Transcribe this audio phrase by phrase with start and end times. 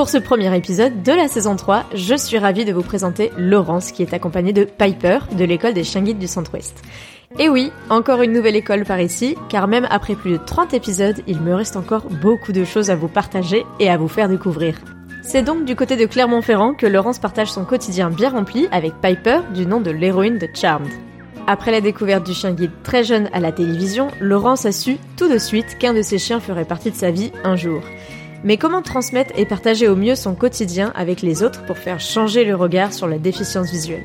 [0.00, 3.92] Pour ce premier épisode de la saison 3, je suis ravie de vous présenter Laurence
[3.92, 6.82] qui est accompagnée de Piper de l'école des chiens guides du Centre-Ouest.
[7.38, 11.20] Et oui, encore une nouvelle école par ici, car même après plus de 30 épisodes,
[11.26, 14.78] il me reste encore beaucoup de choses à vous partager et à vous faire découvrir.
[15.22, 19.40] C'est donc du côté de Clermont-Ferrand que Laurence partage son quotidien bien rempli avec Piper
[19.52, 20.88] du nom de l'héroïne de Charmed.
[21.46, 25.28] Après la découverte du chien guide très jeune à la télévision, Laurence a su tout
[25.28, 27.82] de suite qu'un de ses chiens ferait partie de sa vie un jour.
[28.42, 32.44] Mais comment transmettre et partager au mieux son quotidien avec les autres pour faire changer
[32.44, 34.04] le regard sur la déficience visuelle?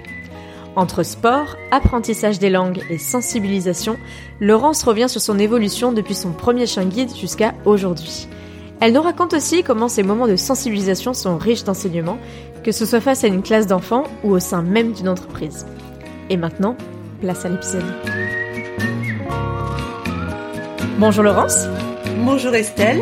[0.75, 3.97] Entre sport, apprentissage des langues et sensibilisation,
[4.41, 8.27] Laurence revient sur son évolution depuis son premier chien guide jusqu'à aujourd'hui.
[8.81, 12.17] Elle nous raconte aussi comment ces moments de sensibilisation sont riches d'enseignements,
[12.61, 15.65] que ce soit face à une classe d'enfants ou au sein même d'une entreprise.
[16.29, 16.75] Et maintenant,
[17.21, 17.85] place à l'épisode.
[20.97, 21.67] Bonjour Laurence.
[22.25, 23.01] Bonjour Estelle.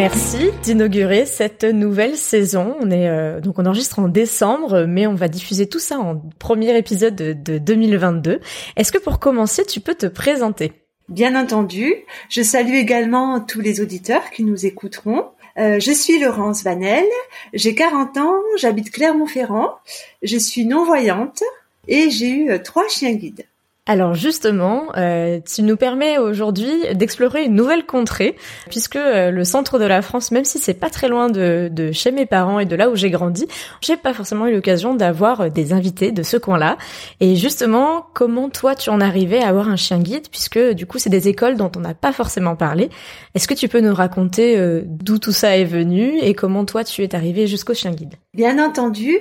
[0.00, 2.74] Merci d'inaugurer cette nouvelle saison.
[2.80, 6.16] On est euh, donc on enregistre en décembre, mais on va diffuser tout ça en
[6.38, 8.40] premier épisode de, de 2022.
[8.76, 10.72] Est-ce que pour commencer, tu peux te présenter?
[11.10, 11.92] Bien entendu.
[12.30, 15.26] Je salue également tous les auditeurs qui nous écouteront.
[15.58, 17.04] Euh, je suis Laurence Vanel,
[17.52, 19.74] j'ai 40 ans, j'habite Clermont-Ferrand,
[20.22, 21.42] je suis non-voyante
[21.88, 23.44] et j'ai eu euh, trois chiens guides.
[23.86, 28.36] Alors justement, euh, tu nous permets aujourd'hui d'explorer une nouvelle contrée,
[28.68, 31.90] puisque euh, le centre de la France, même si c'est pas très loin de, de,
[31.90, 33.46] chez mes parents et de là où j'ai grandi,
[33.80, 36.76] j'ai pas forcément eu l'occasion d'avoir euh, des invités de ce coin-là.
[37.20, 40.98] Et justement, comment toi tu en arrivais à avoir un chien guide, puisque du coup
[40.98, 42.90] c'est des écoles dont on n'a pas forcément parlé.
[43.34, 46.84] Est-ce que tu peux nous raconter euh, d'où tout ça est venu et comment toi
[46.84, 48.14] tu es arrivé jusqu'au chien guide?
[48.34, 49.18] Bien entendu.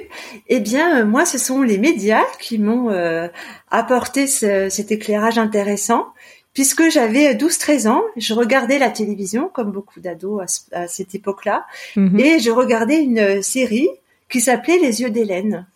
[0.47, 2.91] Eh bien, moi, ce sont les médias qui m'ont
[3.71, 6.07] apporter cet éclairage intéressant
[6.53, 11.65] puisque j'avais 12-13 ans, je regardais la télévision comme beaucoup d'ados à, cette époque-là
[11.95, 12.19] mhm.
[12.19, 13.87] et je regardais une série
[14.29, 15.67] qui s'appelait Les yeux d'Hélène.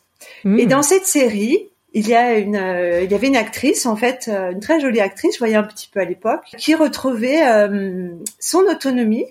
[0.43, 0.59] Mhm.
[0.59, 2.61] Et dans cette série, il y a une,
[3.03, 5.89] il y avait une actrice en fait, une très jolie actrice, je voyais un petit
[5.91, 8.09] peu à l'époque, qui retrouvait euh,
[8.39, 9.27] son autonomie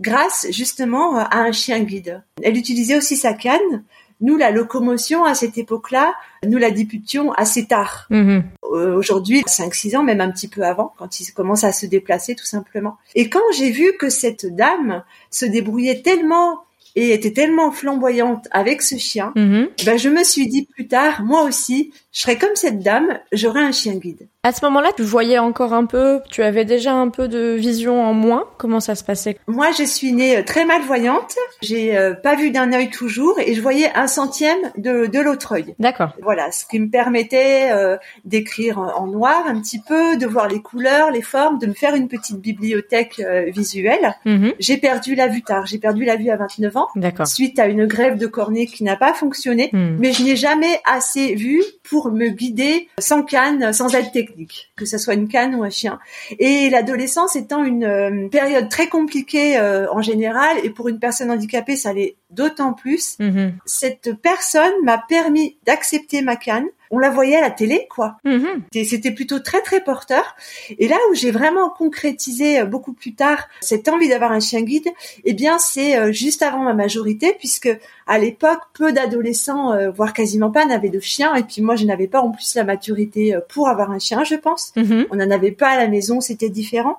[0.00, 2.22] grâce justement à un chien guide.
[2.42, 3.84] Elle utilisait aussi sa canne
[4.20, 6.14] nous, la locomotion à cette époque-là,
[6.46, 8.06] nous la débutions assez tard.
[8.10, 8.44] Mhm.
[8.72, 12.34] Euh, aujourd'hui, 5-6 ans, même un petit peu avant, quand il commence à se déplacer
[12.34, 12.96] tout simplement.
[13.14, 16.60] Et quand j'ai vu que cette dame se débrouillait tellement
[16.94, 19.68] et était tellement flamboyante avec ce chien, mhm.
[19.84, 23.62] ben je me suis dit plus tard, moi aussi, je serais comme cette dame, j'aurais
[23.62, 24.28] un chien guide.
[24.46, 28.00] À ce moment-là, tu voyais encore un peu, tu avais déjà un peu de vision
[28.04, 28.44] en moins.
[28.58, 31.34] Comment ça se passait Moi, je suis née euh, très malvoyante.
[31.62, 35.54] J'ai euh, pas vu d'un œil toujours et je voyais un centième de, de l'autre
[35.56, 35.74] œil.
[35.80, 36.12] D'accord.
[36.22, 40.62] Voilà, ce qui me permettait euh, d'écrire en noir un petit peu, de voir les
[40.62, 44.14] couleurs, les formes, de me faire une petite bibliothèque visuelle.
[44.26, 44.52] Mhm.
[44.60, 45.66] J'ai perdu la vue tard.
[45.66, 46.86] J'ai perdu la vue à 29 ans.
[46.94, 47.26] D'accord.
[47.26, 49.96] Suite à une grève de cornée qui n'a pas fonctionné, mhm.
[49.98, 54.35] mais je n'ai jamais assez vu pour me guider sans canne, sans aide technique
[54.76, 55.98] que ce soit une canne ou un chien.
[56.38, 61.30] Et l'adolescence étant une euh, période très compliquée euh, en général, et pour une personne
[61.30, 63.16] handicapée, ça l'est d'autant plus.
[63.18, 63.54] Mhm.
[63.64, 68.16] Cette personne m'a permis d'accepter ma canne, on la voyait à la télé, quoi.
[68.24, 68.62] Mhm.
[68.84, 70.36] C'était plutôt très très porteur.
[70.78, 74.62] Et là où j'ai vraiment concrétisé euh, beaucoup plus tard cette envie d'avoir un chien
[74.62, 74.88] guide,
[75.24, 77.70] eh bien c'est euh, juste avant ma majorité, puisque
[78.06, 81.34] à l'époque peu d'adolescents, euh, voire quasiment pas, n'avaient de chien.
[81.34, 84.36] Et puis moi je n'avais pas en plus la maturité pour avoir un chien, je
[84.36, 84.72] pense.
[84.76, 85.06] Mhm.
[85.10, 86.98] On n'en avait pas à la maison, c'était différent.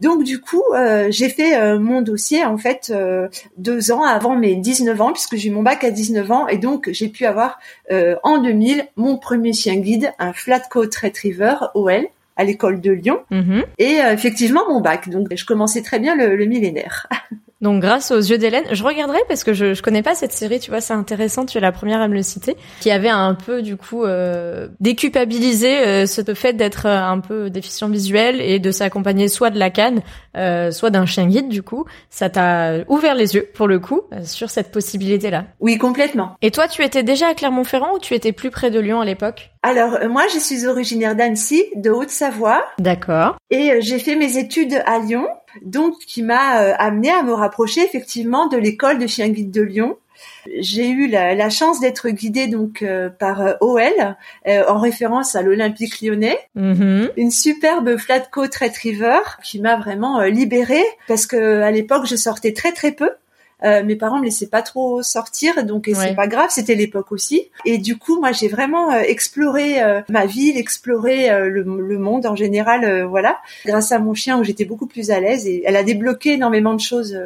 [0.00, 0.62] Donc du coup
[1.08, 2.92] j'ai fait mon dossier en fait
[3.56, 6.58] deux ans avant mes 19 ans, puisque j'ai eu mon bac à 19 ans, et
[6.58, 7.58] donc j'ai pu avoir
[8.22, 13.64] en 2000 mon premier chien guide, un Flatcoat Retriever OL à l'école de Lyon mhm.
[13.78, 15.08] et euh, effectivement mon bac.
[15.08, 17.08] Donc je commençais très bien le, le millénaire.
[17.62, 20.58] Donc grâce aux yeux d'Hélène, je regarderai parce que je, je connais pas cette série,
[20.58, 23.34] tu vois, c'est intéressant, tu es la première à me le citer, qui avait un
[23.34, 28.58] peu du coup euh, déculpabilisé euh, ce fait d'être euh, un peu déficient visuel et
[28.58, 30.02] de s'accompagner soit de la canne,
[30.36, 31.84] euh, soit d'un chien guide du coup.
[32.10, 35.44] Ça t'a ouvert les yeux pour le coup euh, sur cette possibilité-là.
[35.60, 36.36] Oui, complètement.
[36.42, 39.04] Et toi, tu étais déjà à Clermont-Ferrand ou tu étais plus près de Lyon à
[39.04, 39.50] l'époque?
[39.62, 42.64] Alors moi je suis originaire d'Annecy, de Haute-Savoie.
[42.80, 43.36] D'accord.
[43.50, 45.28] Et j'ai fait mes études à Lyon
[45.60, 49.62] donc qui m'a euh, amené à me rapprocher effectivement de l'école de chien guide de
[49.62, 49.98] Lyon.
[50.60, 54.16] J'ai eu la, chance d'être guidée donc euh, par euh, OL
[54.46, 57.10] en référence à l'Olympique Lyonnais, mm-hmm.
[57.16, 62.52] une superbe flat coat retriever qui m'a vraiment libérée parce que à l'époque je sortais
[62.52, 63.10] très très peu
[63.64, 67.48] euh, mes parents me laissaient pas trop sortir, donc c'est pas grave, c'était l'époque aussi.
[67.64, 72.26] Et du coup, moi, j'ai vraiment euh, exploré euh, ma ville, exploré le, le, monde
[72.26, 75.76] en général, voilà, grâce à mon chien où j'étais beaucoup plus à l'aise et elle
[75.76, 77.18] a débloqué énormément de choses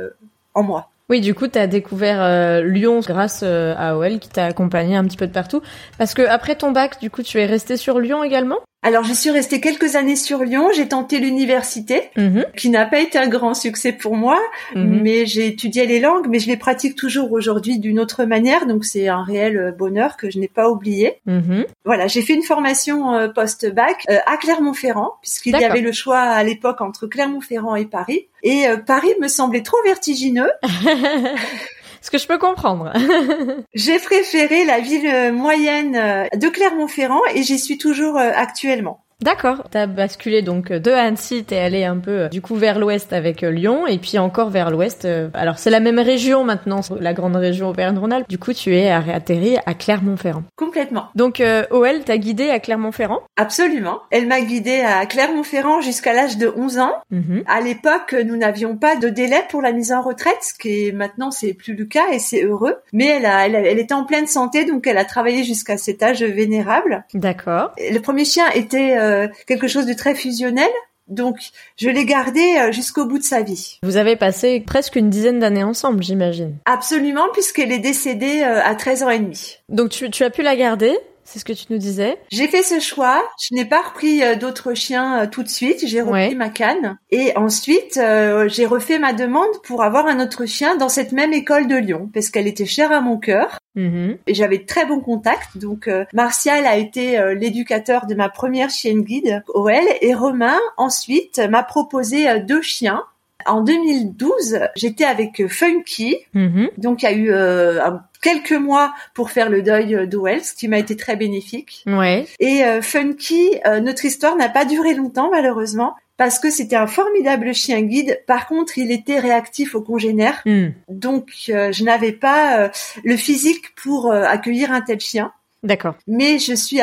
[0.55, 0.91] en moi.
[1.09, 5.17] Oui, du coup, tu as découvert Lyon grâce à OL qui t'a accompagné un petit
[5.17, 5.63] peu de partout.
[5.99, 8.59] Parce que après ton bac, du coup, tu es resté sur Lyon également?
[8.87, 10.69] Alors, je suis restée quelques années sur Lyon.
[10.73, 12.47] J'ai tenté l'université, mhm.
[12.57, 14.41] qui n'a pas été un grand succès pour moi,
[14.77, 15.01] mhm.
[15.03, 18.65] mais j'ai étudié les langues, mais je les pratique toujours aujourd'hui d'une autre manière.
[18.65, 21.17] Donc, c'est un réel euh, bonheur que je n'ai pas oublié.
[21.27, 21.67] Mhm.
[21.85, 26.21] Voilà, j'ai fait une formation euh, post-bac euh, à Clermont-Ferrand, puisqu'il y avait le choix
[26.21, 28.29] à l'époque entre Clermont-Ferrand et Paris.
[28.45, 30.51] Et Paris me semblait trop vertigineux.
[32.07, 32.93] Ce que je peux comprendre.
[33.75, 39.05] J'ai préféré la ville moyenne de Clermont-Ferrand et j'y suis toujours euh, actuellement.
[39.23, 39.63] D'accord.
[39.71, 43.43] T'as basculé donc de Annecy, t'es allé un peu euh, du coup vers l'ouest avec
[43.43, 45.07] euh, Lyon et puis encore vers l'ouest.
[45.07, 48.29] Euh, alors c'est la même région maintenant, la grande région Auvergne-Rhône-Alpes.
[48.29, 50.43] Du coup tu es atterri à Clermont-Ferrand.
[50.57, 51.07] Complètement.
[51.15, 53.21] Donc OL t'a guidé à Clermont-Ferrand?
[53.37, 54.01] Absolument.
[54.11, 56.93] Elle m'a guidé à Clermont-Ferrand jusqu'à l'âge de 11 ans.
[57.11, 57.43] Mhm.
[57.47, 60.93] À l'époque nous n'avions pas de délai pour la mise en retraite, ce qui est
[60.93, 62.77] maintenant c'est plus le cas et c'est heureux.
[62.93, 66.03] Mais elle, a, elle, elle était en pleine santé donc elle a travaillé jusqu'à cet
[66.03, 67.05] âge vénérable.
[67.15, 67.73] D'accord.
[67.79, 69.06] Le premier chien était euh,
[69.47, 70.71] quelque chose de très fusionnel.
[71.09, 71.37] Donc,
[71.77, 73.79] je l'ai gardé euh, jusqu'au bout de sa vie.
[73.85, 76.57] Vous avez passé presque une dizaine d'années ensemble, j'imagine.
[76.65, 79.59] Absolument, puisqu'elle est décédée euh, à 13 ans et demi.
[79.69, 82.19] Donc, tu, tu as pu la garder c'est ce que tu nous disais.
[82.31, 83.23] J'ai fait ce choix.
[83.41, 85.85] Je n'ai pas repris euh, d'autres chiens euh, tout de suite.
[85.87, 86.99] J'ai repris ma canne.
[87.11, 91.33] Et ensuite, euh, j'ai refait ma demande pour avoir un autre chien dans cette même
[91.33, 93.59] école de Lyon, parce qu'elle était chère à mon cœur.
[93.77, 94.19] Mm-hmm.
[94.29, 95.59] Et j'avais très bon contact.
[95.59, 99.75] Donc, Martial a été l'éducateur de ma première chienne guide, OL.
[100.01, 103.03] Et Romain, ensuite, m'a proposé deux chiens
[103.47, 106.17] en 2012, j'étais avec Funky.
[106.35, 106.71] Mm-hmm.
[106.79, 110.43] Donc, il y a eu un quelques mois pour faire le deuil euh, de Wells,
[110.57, 111.85] qui m'a été très bénéfique.
[111.87, 112.27] Ouais.
[112.41, 116.89] Et euh, Funky, euh, notre histoire n'a pas duré longtemps malheureusement parce que c'était un
[116.89, 118.21] formidable chien guide.
[118.27, 120.69] Par contre, il était réactif aux congénères, hmm.
[120.89, 122.71] donc je n'avais pas
[123.05, 125.31] le physique pour accueillir un tel chien.
[125.63, 125.95] D'accord.
[126.07, 126.81] Mais je suis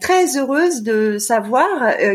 [0.00, 1.66] très heureuse de savoir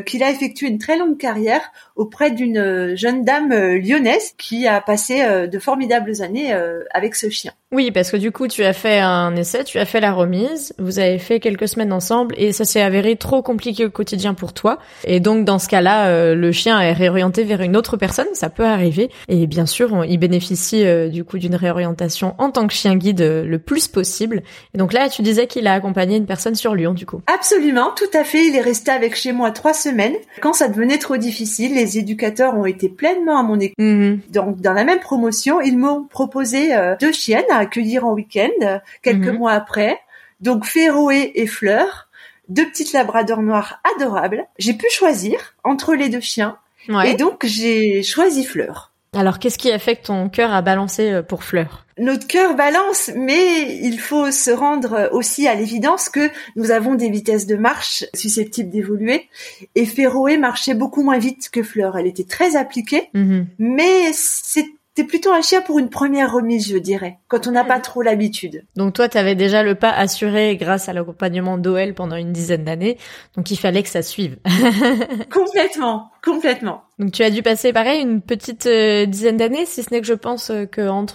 [0.06, 1.62] qu'il a effectué une très longue carrière
[1.96, 6.54] auprès d'une jeune dame lyonnaise qui a passé de formidables années
[6.94, 7.52] avec ce chien.
[7.72, 10.74] Oui, parce que du coup, tu as fait un essai, tu as fait la remise,
[10.80, 14.54] vous avez fait quelques semaines ensemble et ça s'est avéré trop compliqué au quotidien pour
[14.54, 14.80] toi.
[15.04, 18.50] Et donc, dans ce cas-là, euh, le chien est réorienté vers une autre personne, ça
[18.50, 19.12] peut arriver.
[19.28, 23.22] Et bien sûr, il bénéficie euh, du coup d'une réorientation en tant que chien guide
[23.22, 24.42] euh, le plus possible.
[24.74, 27.22] Et donc là, tu disais qu'il a accompagné une personne sur Lyon, du coup.
[27.28, 28.48] Absolument, tout à fait.
[28.48, 30.16] Il est resté avec chez moi trois semaines.
[30.42, 33.76] Quand ça devenait trop difficile, les éducateurs ont été pleinement à mon écoute.
[33.78, 34.20] Mhm.
[34.32, 39.38] Donc, dans la même promotion, ils m'ont proposé deux chiennes accueillir en week-end quelques mhm.
[39.38, 40.00] mois après.
[40.42, 42.08] Donc Féroé et Fleur,
[42.48, 44.46] deux petites labradors noirs adorables.
[44.58, 46.58] J'ai pu choisir entre les deux chiens
[47.06, 48.89] et donc j'ai choisi Fleur.
[49.16, 51.86] Alors qu'est-ce qui a fait que ton cœur a balancé euh, pour Fleur?
[51.98, 57.10] Notre cœur balance, mais il faut se rendre aussi à l'évidence que nous avons des
[57.10, 59.28] vitesses de marche susceptibles d'évoluer.
[59.76, 61.98] Et Féroé marchait beaucoup moins vite que Fleur.
[61.98, 63.48] Elle était très appliquée, mhm.
[63.58, 64.66] mais c'est
[65.00, 68.02] c'est plutôt un chien pour une première remise, je dirais, quand on n'a pas trop
[68.02, 68.66] l'habitude.
[68.76, 72.66] Donc toi, tu avais déjà le pas assuré grâce à l'accompagnement d'OL pendant une dizaine
[72.66, 72.98] d'années,
[73.34, 74.40] donc il fallait que ça suive.
[75.32, 76.84] complètement, complètement.
[77.00, 80.08] Donc tu as dû passer pareil une petite euh, dizaine d'années, si ce n'est que
[80.08, 80.66] je pense euh,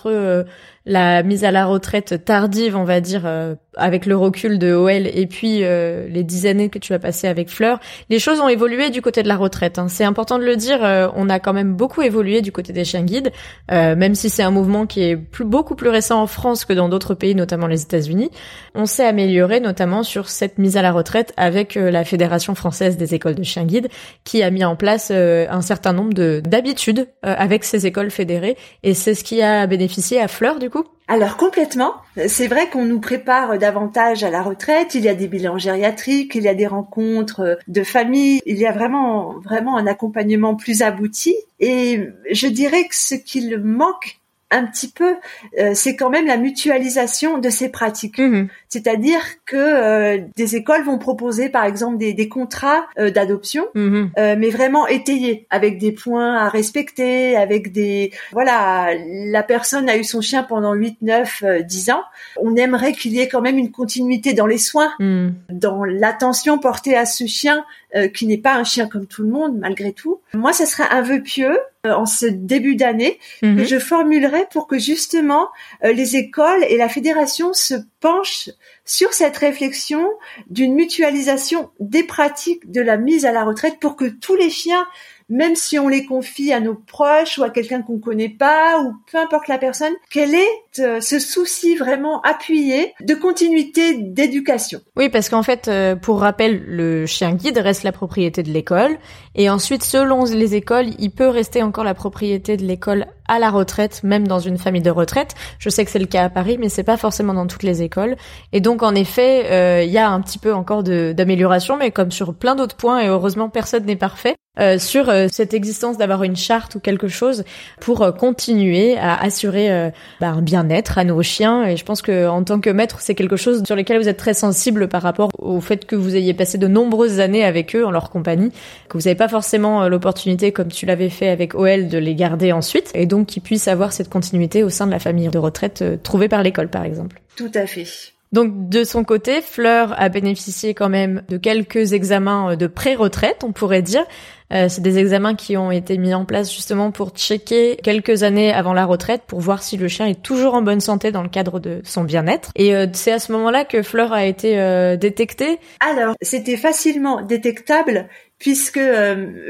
[0.06, 0.44] euh,
[0.86, 5.06] la mise à la retraite tardive, on va dire, euh, avec le recul de OL,
[5.06, 8.90] et puis les dix années que tu as passées avec Fleur, les choses ont évolué
[8.90, 9.78] du côté de la retraite.
[9.78, 9.88] Hein.
[9.88, 10.78] C'est important de le dire,
[11.16, 13.32] on a quand même beaucoup évolué du côté des chiens guides,
[13.68, 17.14] même si c'est un mouvement qui est beaucoup plus récent en France que dans d'autres
[17.14, 18.30] pays, notamment les États-Unis.
[18.76, 23.14] On s'est amélioré notamment sur cette mise à la retraite avec la Fédération française des
[23.14, 23.88] écoles de chiens guides,
[24.22, 29.14] qui a mis en place un certain nombre d'habitudes avec ces écoles fédérées, et c'est
[29.14, 30.68] ce qui a bénéficié à Fleur du
[31.06, 31.92] alors complètement.
[32.28, 34.94] C'est vrai qu'on nous prépare davantage à la retraite.
[34.94, 38.66] Il y a des bilans gériatriques, il y a des rencontres de famille, il y
[38.66, 41.34] a vraiment vraiment un accompagnement plus abouti.
[41.60, 44.20] Et je dirais que ce qu'il manque
[44.50, 45.16] un petit peu,
[45.58, 48.18] euh, c'est quand même la mutualisation de ces pratiques.
[48.18, 48.48] Mhm.
[48.68, 54.10] C'est-à-dire que euh, des écoles vont proposer, par exemple, des, des contrats euh, d'adoption, mhm.
[54.16, 58.12] mais vraiment étayés, avec des points à respecter, avec des...
[58.32, 62.02] Voilà, la personne a eu son chien pendant 8, 9, 10 ans.
[62.40, 65.34] On aimerait qu'il y ait quand même une continuité dans les soins, mhm.
[65.50, 67.64] dans l'attention portée à ce chien
[68.08, 70.20] qui n'est pas un chien comme tout le monde, malgré tout.
[70.32, 73.64] Moi, ce serait un vœu pieux euh, en ce début d'année que mhm.
[73.64, 75.48] je formulerai pour que justement
[75.84, 78.48] euh, les écoles et la fédération se penchent
[78.86, 80.08] sur cette réflexion
[80.48, 84.86] d'une mutualisation des pratiques de la mise à la retraite pour que tous les chiens
[85.28, 88.94] même si on les confie à nos proches ou à quelqu'un qu'on connaît pas ou
[89.10, 94.80] peu importe la personne, quel est euh, ce souci vraiment appuyé de continuité d'éducation?
[94.96, 98.98] Oui, parce qu'en fait, euh, pour rappel, le chien guide reste la propriété de l'école
[99.34, 103.50] et ensuite, selon les écoles, il peut rester encore la propriété de l'école à la
[103.50, 105.34] retraite, même dans une famille de retraite.
[105.58, 107.82] Je sais que c'est le cas à Paris, mais c'est pas forcément dans toutes les
[107.82, 108.16] écoles.
[108.52, 112.10] Et donc, en effet, euh, il y a un petit peu encore d'amélioration, mais comme
[112.10, 114.36] sur plein d'autres points, et heureusement, personne n'est parfait.
[114.60, 117.42] Euh, sur euh, cette existence d'avoir une charte ou quelque chose
[117.80, 119.90] pour euh, continuer à assurer
[120.20, 121.64] bah, un bien-être à nos chiens.
[121.66, 124.16] Et je pense que en tant que maître, c'est quelque chose sur lequel vous êtes
[124.16, 127.84] très sensible par rapport au fait que vous ayez passé de nombreuses années avec eux
[127.84, 128.50] en leur compagnie,
[128.88, 132.52] que vous n'avez pas forcément l'opportunité, comme tu l'avais fait avec OL, de les garder
[132.52, 136.42] ensuite, qu'ils puissent avoir cette continuité au sein de la famille de retraite trouvée par
[136.42, 137.20] l'école, par exemple.
[137.36, 137.86] Tout à fait.
[138.32, 143.52] Donc de son côté, Fleur a bénéficié quand même de quelques examens de pré-retraite, on
[143.52, 144.04] pourrait dire,
[144.52, 148.52] euh, c'est des examens qui ont été mis en place justement pour checker quelques années
[148.52, 151.28] avant la retraite pour voir si le chien est toujours en bonne santé dans le
[151.28, 152.50] cadre de son bien-être.
[152.54, 155.58] Et euh, c'est à ce moment-là que Fleur a été euh, détectée.
[155.80, 158.08] Alors, c'était facilement détectable
[158.38, 158.80] puisque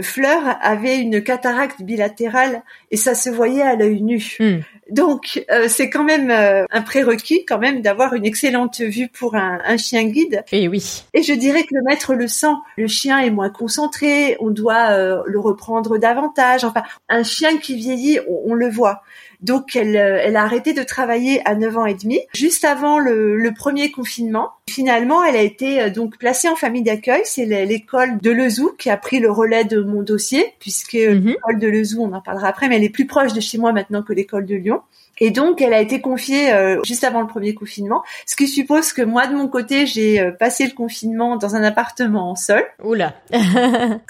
[0.03, 4.37] Fleur avait une cataracte bilatérale et ça se voyait à l'œil nu.
[4.39, 4.59] Hmm.
[4.91, 9.79] Donc c'est quand même un prérequis quand même d'avoir une excellente vue pour un, un,
[9.79, 10.45] chien guide.
[10.53, 11.05] Et oui.
[11.15, 12.55] Et je dirais que le maître le sent.
[12.77, 16.65] Le chien est moins concentré, on doit euh, le reprendre davantage.
[16.65, 19.03] Enfin, un chien qui vieillit, on, le voit.
[19.41, 22.99] Donc, elle, euh, elle, a arrêté de travailler à 9 ans et demi, juste avant
[22.99, 24.51] le, premier confinement.
[24.69, 27.23] Finalement, elle a été euh, donc placée en famille d'accueil.
[27.25, 31.27] C'est l'école de Lezou qui a pris le relais de mon dossier, puisque mhm.
[31.27, 33.73] l'école de Lezou, on en parlera après, mais elle est plus proche de chez moi
[33.73, 34.81] maintenant que l'école de Lyon.
[35.19, 38.93] Et donc, elle a été confiée euh, juste avant le premier confinement, ce qui suppose
[38.93, 42.65] que moi, de mon côté, j'ai euh, passé le confinement dans un appartement seul.
[42.83, 43.15] Oula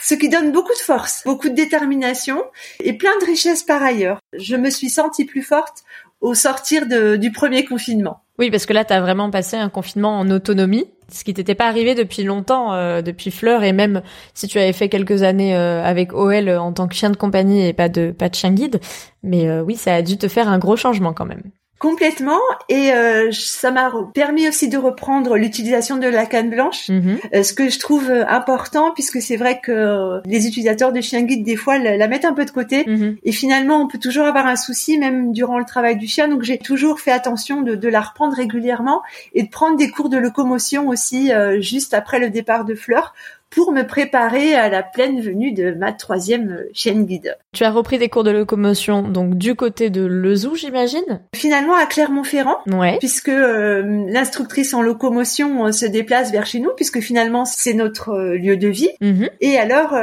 [0.00, 2.42] Ce qui donne beaucoup de force, beaucoup de détermination
[2.80, 4.18] et plein de richesses par ailleurs.
[4.36, 5.84] Je me suis sentie plus forte
[6.20, 8.23] au sortir de, du premier confinement.
[8.38, 11.54] Oui, parce que là, tu as vraiment passé un confinement en autonomie, ce qui t'était
[11.54, 14.02] pas arrivé depuis longtemps, euh, depuis Fleur, et même
[14.34, 17.64] si tu avais fait quelques années euh, avec OL en tant que chien de compagnie
[17.66, 18.80] et pas de pas de chien guide.
[19.22, 21.42] Mais euh, oui, ça a dû te faire un gros changement quand même.
[21.80, 22.38] Complètement
[22.68, 27.18] et euh, ça m'a permis aussi de reprendre l'utilisation de la canne blanche, mhm.
[27.34, 31.22] euh, ce que je trouve euh, important puisque c'est vrai que les utilisateurs de chiens
[31.22, 33.16] guides des fois la, mettent un peu de côté mhm.
[33.22, 36.42] et finalement on peut toujours avoir un souci même durant le travail du chien donc
[36.42, 39.02] j'ai toujours fait attention de, de, la reprendre régulièrement
[39.34, 43.14] et de prendre des cours de locomotion aussi juste après le départ de Fleur
[43.54, 47.36] pour me préparer à la pleine venue de ma troisième chienne guide.
[47.52, 51.20] Tu as repris des cours de locomotion donc du côté de Lezou, j'imagine?
[51.34, 52.98] Finalement à Clermont-Ferrand, ouais.
[52.98, 58.10] puisque euh, l'instructrice en locomotion euh, se déplace vers chez nous, puisque finalement c'est notre
[58.10, 58.90] euh, lieu de vie.
[59.00, 59.30] Mhm.
[59.40, 59.94] Et alors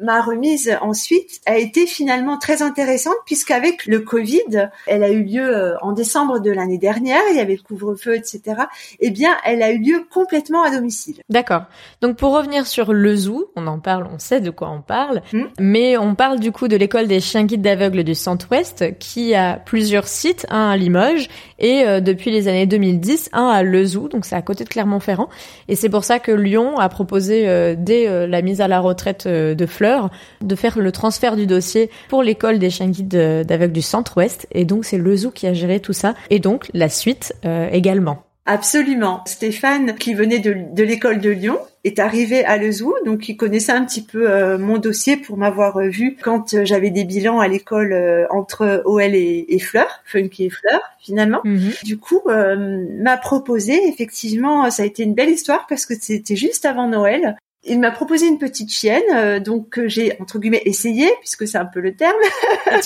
[0.00, 5.74] ma remise ensuite a été finalement très intéressante, puisqu'avec le Covid, elle a eu lieu
[5.80, 8.62] en décembre de l'année dernière, il y avait le couvre-feu, etc.
[9.00, 11.20] Eh bien, elle a eu lieu complètement à domicile.
[11.28, 11.64] D'accord.
[12.00, 13.50] Donc pour revenir revenir sur le zoo.
[13.56, 15.22] On en parle, on sait de quoi on parle.
[15.32, 15.42] Mm.
[15.60, 19.56] Mais on parle du coup de l'école des chiens guides d'aveugles du Centre-Ouest qui a
[19.56, 21.28] plusieurs sites, un à Limoges
[21.58, 24.68] et euh, depuis les années 2010, un à Le Zoo, donc c'est à côté de
[24.68, 25.28] Clermont-Ferrand.
[25.68, 28.80] Et c'est pour ça que Lyon a proposé euh, dès euh, la mise à la
[28.80, 33.72] retraite de Fleur de faire le transfert du dossier pour l'école des chiens guides d'aveugles
[33.72, 34.46] du Centre-Ouest.
[34.52, 37.34] Et donc c'est Le Zoo qui a géré tout ça et donc la suite
[37.72, 38.24] également.
[38.46, 39.22] Absolument.
[39.26, 43.72] Stéphane, qui venait de, de l'école de Lyon, est arrivé à Lezou, donc il connaissait
[43.72, 47.40] un petit peu euh, mon dossier pour m'avoir euh, vu quand euh, j'avais des bilans
[47.40, 47.94] à l'école
[48.30, 51.40] entre OL et, et, Fleur, Funky et Fleur finalement.
[51.44, 51.72] Mhm.
[51.84, 56.64] Du coup, m'a proposé effectivement, ça a été une belle histoire parce que c'était juste
[56.64, 57.36] avant Noël
[57.66, 61.64] il m'a proposé une petite chienne, donc que j'ai entre guillemets essayé, puisque c'est un
[61.64, 62.12] peu le terme.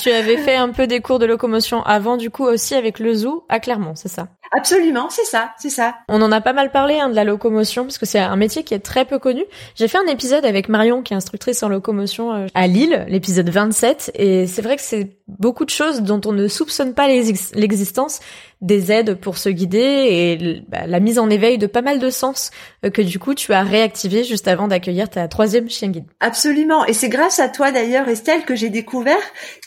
[0.00, 3.12] tu avais fait un peu des cours de locomotion avant, du coup aussi avec le
[3.12, 4.28] zoo à Clermont, c'est ça?
[4.56, 5.96] Absolument, c'est ça, c'est ça.
[6.08, 8.62] On en a pas mal parlé hein, de la locomotion, parce que c'est un métier
[8.62, 9.44] qui est très peu connu.
[9.74, 13.48] J'ai fait un épisode avec Marion, qui est instructrice en locomotion euh, à Lille, l'épisode
[13.48, 18.20] 27, et c'est vrai que c'est beaucoup de choses dont on ne soupçonne pas l'existence,
[18.60, 22.10] des aides pour se guider et bah, la mise en éveil de pas mal de
[22.10, 22.50] sens
[22.84, 26.06] euh, que du coup tu as réactivé juste avant d'accueillir ta troisième chien guide.
[26.18, 26.84] Absolument.
[26.86, 29.16] Et c'est grâce à toi d'ailleurs Estelle que j'ai découvert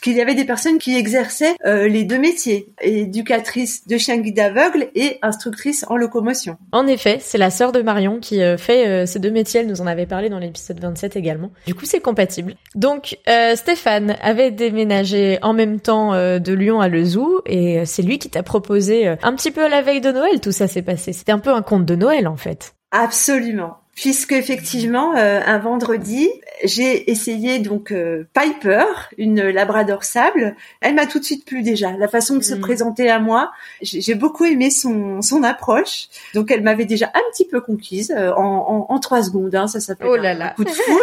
[0.02, 4.40] qu'il y avait des personnes qui exerçaient euh, les deux métiers, éducatrice de chien guide
[4.40, 6.56] aveugle et instructrice en locomotion.
[6.72, 9.60] En effet, c'est la sœur de Marion qui euh, fait ces deux métiers.
[9.60, 11.50] Elle nous en avait parlé dans l'épisode 27 également.
[11.66, 12.54] Du coup, c'est compatible.
[12.74, 13.18] Donc,
[13.54, 18.42] Stéphane avait déménagé en même temps de Lyon à Lezou et c'est lui qui t'a
[18.42, 21.12] proposé euh, un petit peu à la veille de Noël, tout ça s'est passé.
[21.12, 22.74] C'était un peu un conte de Noël en fait.
[22.90, 23.78] Absolument.
[23.94, 26.30] Puisque effectivement, euh, un vendredi,
[26.64, 28.84] j'ai essayé donc euh, Piper,
[29.18, 30.56] une Labrador sable.
[30.80, 32.60] Elle m'a tout de suite plu déjà, la façon de se mm.
[32.60, 33.52] présenter à moi.
[33.82, 36.08] J'ai beaucoup aimé son, son approche.
[36.34, 39.54] Donc elle m'avait déjà un petit peu conquise en, en, trois secondes.
[39.54, 40.46] Hein, ça s'appelle oh là là.
[40.46, 41.02] un coup de foudre.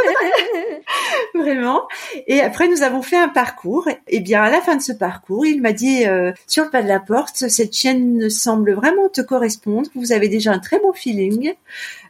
[1.34, 1.88] Vraiment.
[2.28, 3.88] Et après, nous avons fait un parcours.
[4.08, 6.82] Et bien, à la fin de ce parcours, il m'a dit euh, sur le pas
[6.82, 9.90] de la porte, cette chienne semble vraiment te correspondre.
[9.96, 11.54] Vous avez déjà un très bon feeling.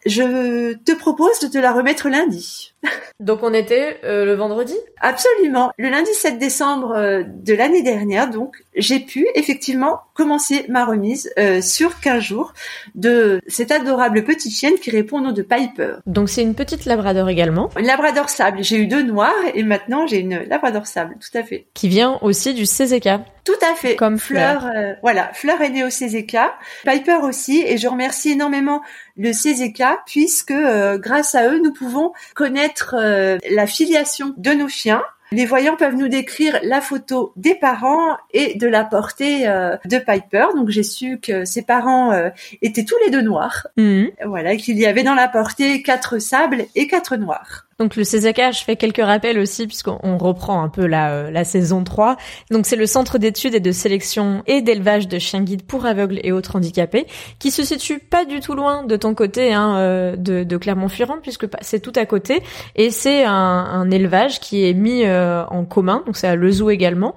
[0.05, 2.73] Je te propose de te la remettre lundi.
[3.19, 4.75] Donc on était euh, le vendredi?
[5.01, 5.71] Absolument.
[5.77, 11.29] Le lundi 7 décembre euh, de l'année dernière, donc j'ai pu effectivement commencer ma remise
[11.37, 12.53] euh, sur 15 jours
[12.95, 15.95] de cette adorable petite chienne qui répond au nom de Piper.
[16.05, 18.63] Donc c'est une petite labrador également Une labrador sable.
[18.63, 21.67] J'ai eu deux noirs et maintenant j'ai une labrador sable, tout à fait.
[21.73, 23.09] Qui vient aussi du CZK.
[23.43, 23.95] Tout à fait.
[23.95, 24.69] Comme Fleur.
[25.01, 26.37] voilà, Fleur est née au CZK,
[26.85, 28.81] Piper aussi et je remercie énormément
[29.17, 30.53] le CZK puisque
[30.99, 35.01] grâce à eux nous pouvons connaître euh, la filiation de nos chiens.
[35.31, 39.99] Les voyants peuvent nous décrire la photo des parents et de la portée euh, de
[39.99, 40.47] Piper.
[40.55, 42.29] Donc j'ai su que ses parents euh,
[42.63, 43.67] étaient tous les deux noirs.
[43.77, 44.09] Mhm.
[44.25, 47.68] Voilà, qu'il y avait dans la portée quatre sables et quatre noirs.
[47.79, 51.85] Donc le CZK, je fais quelques rappels aussi puisqu'on reprend un peu la, euh, saison
[51.85, 52.17] 3.
[52.51, 56.19] Donc c'est le centre d'études et de sélection et d'élevage de chiens guides pour aveugles
[56.23, 57.07] et autres handicapés
[57.39, 61.47] qui se situe pas du tout loin de ton côté hein, euh, de, Clermont-Ferrand puisque
[61.61, 62.43] c'est tout à côté
[62.75, 66.69] et c'est un, élevage qui est mis euh, en commun, donc c'est à Le Zoo
[66.69, 67.15] également,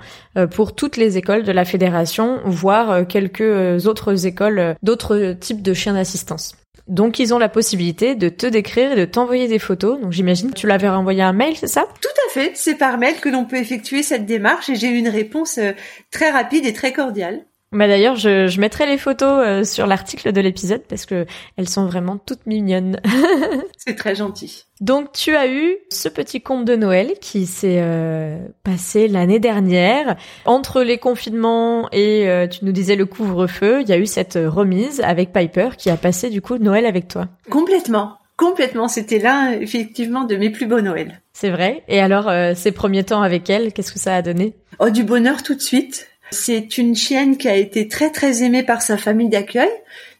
[0.52, 5.94] pour toutes les écoles de la fédération, voire quelques autres écoles d'autres types de chiens
[5.94, 6.54] d'assistance.
[6.88, 10.00] Donc ils ont la possibilité de te décrire et de t'envoyer des photos.
[10.00, 11.86] Donc j'imagine que tu l'avais renvoyé un mail, c'est ça?
[12.00, 14.96] Tout à fait, c'est par mail que l'on peut effectuer cette démarche et j'ai eu
[14.96, 15.72] une réponse euh,
[16.10, 17.44] très rapide et très cordiale.
[17.72, 21.24] Bah d'ailleurs, je, je, mettrai les photos euh, sur l'article de l'épisode parce que
[21.56, 23.00] elles sont vraiment toutes mignonnes.
[23.78, 24.66] C'est très gentil.
[24.82, 30.16] Donc tu as eu ce petit conte de Noël qui s'est euh, passé l'année dernière.
[30.44, 34.38] Entre les confinements et euh, tu nous disais le couvre-feu, il y a eu cette
[34.38, 37.28] remise avec Piper qui a passé du coup Noël avec toi.
[37.48, 38.18] Complètement.
[38.36, 41.22] Complètement, c'était l'un effectivement de mes plus beaux Noëls.
[41.32, 41.84] C'est vrai.
[41.86, 44.56] Et alors, ces premiers temps avec elle, qu'est-ce que ça a donné?
[44.80, 46.11] Oh, du bonheur tout de suite.
[46.32, 49.70] C'est une chienne qui a été très très aimée par sa famille d'accueil.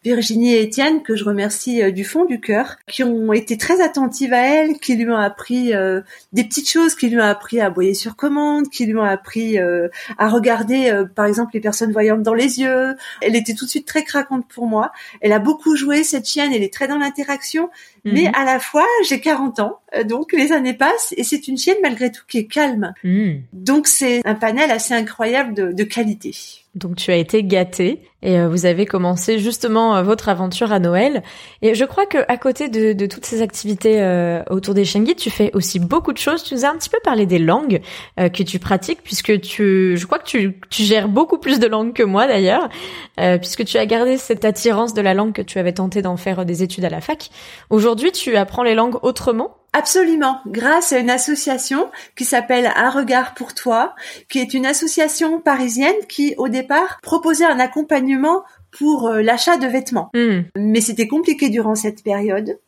[0.05, 3.81] Virginie et Étienne, que je remercie euh, du fond du cœur, qui ont été très
[3.81, 6.01] attentives à elle, qui lui ont appris euh,
[6.33, 9.59] des petites choses, qui lui ont appris à aboyer sur commande, qui lui ont appris
[9.59, 9.89] euh,
[10.19, 12.97] à regarder, par exemple, les personnes voyantes dans les yeux.
[13.21, 14.91] Elle était tout de suite très craquante pour moi.
[15.21, 17.71] Elle a beaucoup joué, cette chienne, elle est très dans l'interaction,
[18.05, 18.35] mais mhm.
[18.35, 22.11] à la fois, j'ai 40 ans, donc les années passent, et c'est une chienne malgré
[22.11, 22.95] tout qui est calme.
[23.05, 23.43] Mhm.
[23.53, 26.62] Donc c'est un panel assez incroyable de, de qualité.
[26.75, 30.79] Donc tu as été gâtée et euh, vous avez commencé justement euh, votre aventure à
[30.79, 31.23] Noël.
[31.61, 35.05] Et je crois que à côté de, de toutes ces activités euh, autour des chiens
[35.05, 36.43] tu fais aussi beaucoup de choses.
[36.43, 37.83] Tu nous as un petit peu parlé des langues
[38.17, 41.93] que tu pratiques, puisque tu, je crois que tu, tu gères beaucoup plus de langues
[41.93, 42.69] que moi d'ailleurs,
[43.17, 46.45] puisque tu as gardé cette attirance de la langue que tu avais tenté d'en faire
[46.45, 47.31] des études à la fac.
[47.71, 49.62] Aujourd'hui, tu apprends les langues autrement?
[49.75, 53.95] Absolument, grâce à une association qui s'appelle Un regard pour toi,
[54.29, 58.45] qui est une association parisienne qui au départ proposait un accompagnement
[58.77, 60.11] pour euh, l'achat de vêtements.
[60.15, 60.41] Hmm.
[60.57, 62.59] Mais c'était compliqué durant cette période.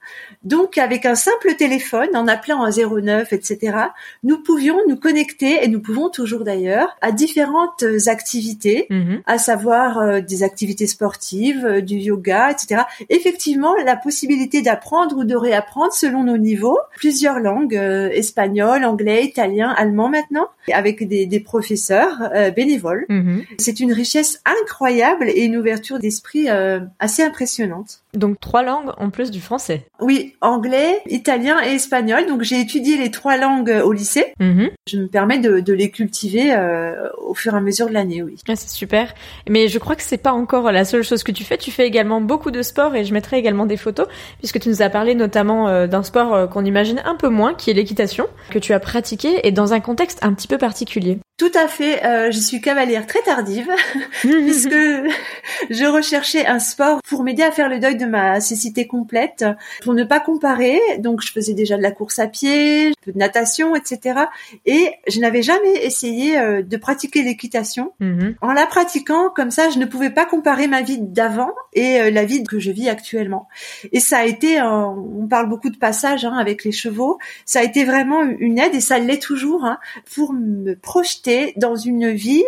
[0.42, 3.76] Donc, avec un simple téléphone, en appelant un 09, etc.,
[4.22, 9.22] nous pouvions nous connecter, et nous pouvons toujours d'ailleurs, à différentes activités, Mhm.
[9.26, 12.82] à savoir euh, des activités sportives, euh, du yoga, etc.
[13.08, 19.24] Effectivement, la possibilité d'apprendre ou de réapprendre selon nos niveaux, plusieurs langues, euh, espagnol, anglais,
[19.24, 23.06] italien, allemand maintenant, avec des, des professeurs euh, bénévoles.
[23.08, 23.44] Mhm.
[23.58, 28.00] C'est une richesse incroyable et une ouverture d'esprit euh, assez impressionnante.
[28.14, 29.86] Donc trois langues en plus du français.
[30.00, 32.26] Oui, anglais, italien et espagnol.
[32.26, 34.32] Donc j'ai étudié les trois langues euh, au lycée.
[34.40, 34.70] Mhm.
[34.86, 38.22] Je me permets de, de les cultiver euh, au fur et à mesure de l'année,
[38.22, 38.36] oui.
[38.48, 39.14] Ah, c'est super.
[39.48, 41.58] Mais je crois que c'est pas encore la seule chose que tu fais.
[41.58, 44.06] Tu fais également beaucoup de sport et je mettrai également des photos
[44.38, 47.70] puisque tu nous as parlé notamment euh, d'un sport qu'on imagine un peu moins, qui
[47.70, 51.18] est l'équitation, que tu as pratiqué et dans un contexte un petit peu particulier.
[51.36, 52.04] Tout à fait.
[52.04, 53.68] Euh, je suis cavalière très tardive
[54.20, 54.70] puisque
[55.70, 59.44] je recherchais un sport pour m'aider à faire le deuil de ma cécité complète,
[59.82, 60.78] pour ne pas comparer.
[60.98, 64.20] Donc je faisais déjà de la course à pied, un peu de natation, etc.
[64.64, 67.92] Et je n'avais jamais essayé euh, de pratiquer l'équitation.
[67.98, 68.36] Mhm.
[68.40, 72.10] En la pratiquant comme ça, je ne pouvais pas comparer ma vie d'avant et euh,
[72.12, 73.48] la vie que je vis actuellement.
[73.90, 77.62] Et ça a été, on parle beaucoup de passage hein, avec les chevaux, ça a
[77.64, 79.78] été vraiment une aide et ça l'est toujours hein,
[80.14, 81.23] pour me projeter
[81.56, 82.44] dans une vie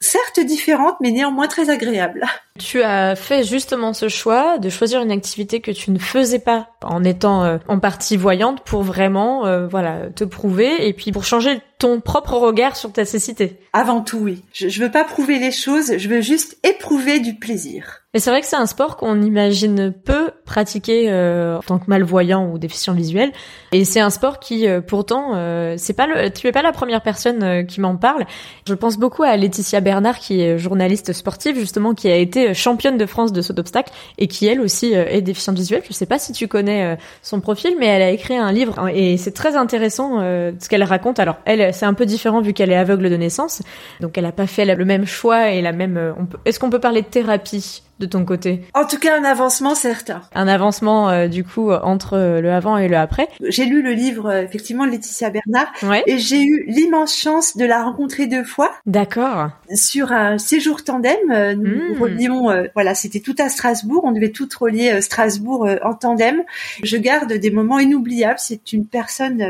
[0.00, 2.24] certes différente mais néanmoins très agréable.
[2.60, 6.68] Tu as fait justement ce choix de choisir une activité que tu ne faisais pas
[6.82, 11.24] en étant euh, en partie voyante pour vraiment euh, voilà te prouver et puis pour
[11.24, 13.58] changer ton propre regard sur ta cécité.
[13.72, 14.42] Avant tout, oui.
[14.52, 18.00] Je, je veux pas prouver les choses, je veux juste éprouver du plaisir.
[18.12, 21.84] Et c'est vrai que c'est un sport qu'on imagine peu pratiquer euh, en tant que
[21.86, 23.30] malvoyant ou déficient visuel.
[23.70, 26.72] Et c'est un sport qui, euh, pourtant, euh, c'est pas le, tu es pas la
[26.72, 28.26] première personne euh, qui m'en parle.
[28.66, 32.98] Je pense beaucoup à Laetitia Bernard, qui est journaliste sportive justement, qui a été championne
[32.98, 35.82] de France de saut d'obstacle et qui elle aussi euh, est déficiente visuelle.
[35.86, 38.78] Je sais pas si tu connais euh, son profil, mais elle a écrit un livre
[38.78, 41.18] hein, et c'est très intéressant euh, ce qu'elle raconte.
[41.18, 43.62] Alors elle, c'est un peu différent vu qu'elle est aveugle de naissance,
[44.00, 45.96] donc elle a pas fait le même choix et la même.
[45.96, 46.12] euh,
[46.44, 47.82] Est-ce qu'on peut parler de thérapie?
[48.00, 50.22] De ton côté En tout cas, un avancement certain.
[50.34, 53.28] Un avancement euh, du coup entre euh, le avant et le après.
[53.46, 56.02] J'ai lu le livre euh, effectivement de Laetitia Bernard Ouais.
[56.06, 59.50] et j'ai eu l'immense chance de la rencontrer deux fois D'accord.
[59.74, 61.14] sur un séjour tandem.
[61.30, 62.02] Euh, Nous Mm.
[62.02, 64.02] relions, euh, voilà, c'était tout à Strasbourg.
[64.04, 66.42] On devait tout relier Strasbourg en tandem.
[66.82, 68.38] Je garde des moments inoubliables.
[68.38, 69.44] C'est une personne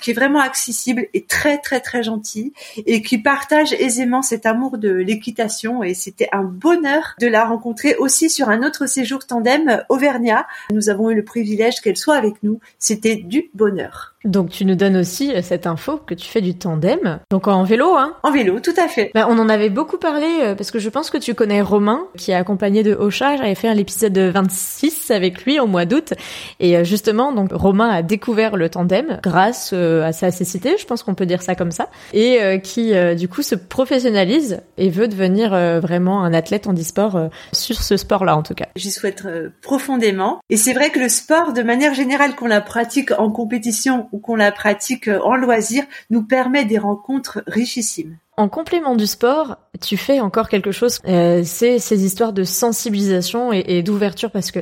[0.00, 2.52] qui est vraiment accessible et très très très gentille
[2.86, 5.82] et qui partage aisément cet amour de l'équitation.
[5.82, 10.46] Et c'était un bonheur de la rencontrer aussi sur un autre séjour tandem Auvergnat.
[10.70, 12.60] Nous avons eu le privilège qu'elle soit avec nous.
[12.78, 14.14] C'était du bonheur.
[14.24, 17.62] Donc tu nous donnes aussi euh, cette info que tu fais du tandem, donc en
[17.62, 18.16] vélo, hein.
[18.24, 19.12] En vélo, tout à fait.
[19.14, 22.06] Bah, on en avait beaucoup parlé euh, parce que je pense que tu connais Romain
[22.16, 23.36] qui est accompagné de Ocha.
[23.36, 26.14] J'avais fait un épisode 26 avec lui au mois d'août
[26.58, 30.84] et euh, justement donc Romain a découvert le tandem grâce euh, à sa cécité, je
[30.84, 35.08] pense qu'on peut dire ça comme ça, et qui du coup se professionnalise et veut
[35.08, 35.50] devenir
[35.80, 38.66] vraiment un athlète en e-sport sur ce sport-là en tout cas.
[38.76, 39.26] J'y souhaite
[39.62, 40.40] profondément.
[40.50, 44.18] Et c'est vrai que le sport, de manière générale, qu'on la pratique en compétition ou
[44.18, 48.16] qu'on la pratique euh, en loisir, nous permet des rencontres richissimes.
[48.36, 51.00] En complément du sport, tu fais encore quelque chose.
[51.06, 54.60] euh, c'est ces histoires de sensibilisation et, d'ouverture parce que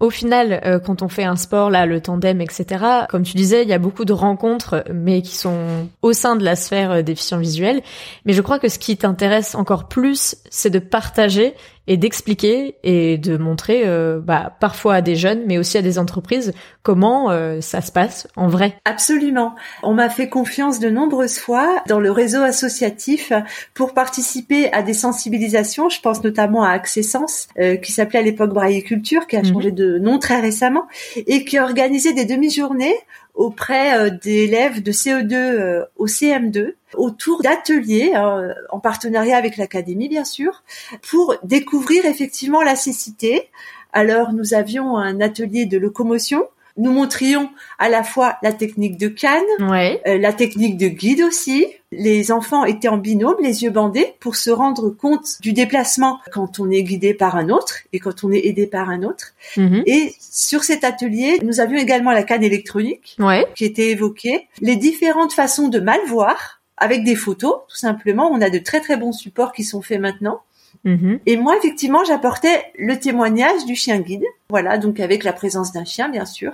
[0.00, 3.62] au final, euh, quand on fait un sport, là, le tandem, etc., comme tu disais,
[3.62, 7.02] il y a beaucoup de rencontres, mais qui sont au sein de la sphère euh,
[7.02, 7.82] déficient visuel.
[8.24, 11.52] Mais je crois que ce qui t'intéresse encore plus, c'est de partager
[11.86, 15.98] et d'expliquer et de montrer, euh, bah, parfois à des jeunes, mais aussi à des
[15.98, 18.76] entreprises, comment euh, ça se passe en vrai.
[18.84, 19.54] Absolument.
[19.82, 23.32] On m'a fait confiance de nombreuses fois dans le réseau associatif
[23.74, 25.88] pour participer à des sensibilisations.
[25.88, 29.52] Je pense notamment à Accessence, euh, qui s'appelait à l'époque Brailliculture, qui a Mhm.
[29.52, 32.94] changé de nom très récemment, et qui organisait des demi-journées
[33.40, 40.08] auprès euh, d'élèves de CE2 euh, au CM2 autour d'ateliers euh, en partenariat avec l'académie
[40.10, 40.62] bien sûr
[41.08, 43.48] pour découvrir effectivement la cécité.
[43.94, 46.44] Alors nous avions un atelier de locomotion.
[46.76, 47.48] Nous montrions
[47.78, 50.02] à la fois la technique de canne, Ouais.
[50.06, 51.66] euh, la technique de guide aussi.
[51.92, 56.60] Les enfants étaient en binôme, les yeux bandés, pour se rendre compte du déplacement quand
[56.60, 59.32] on est guidé par un autre et quand on est aidé par un autre.
[59.56, 59.82] Mhm.
[59.86, 63.44] Et sur cet atelier, nous avions également la canne électronique Ouais.
[63.56, 68.30] qui était évoquée, les différentes façons de mal voir avec des photos, tout simplement.
[68.30, 70.40] On a de très très bons supports qui sont faits maintenant.
[70.84, 71.18] Mhm.
[71.26, 74.24] Et moi, effectivement, j'apportais le témoignage du chien guide.
[74.48, 76.52] Voilà, donc avec la présence d'un chien, bien sûr.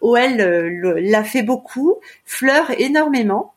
[0.00, 3.52] OL euh, l'a fait beaucoup, Fleur énormément.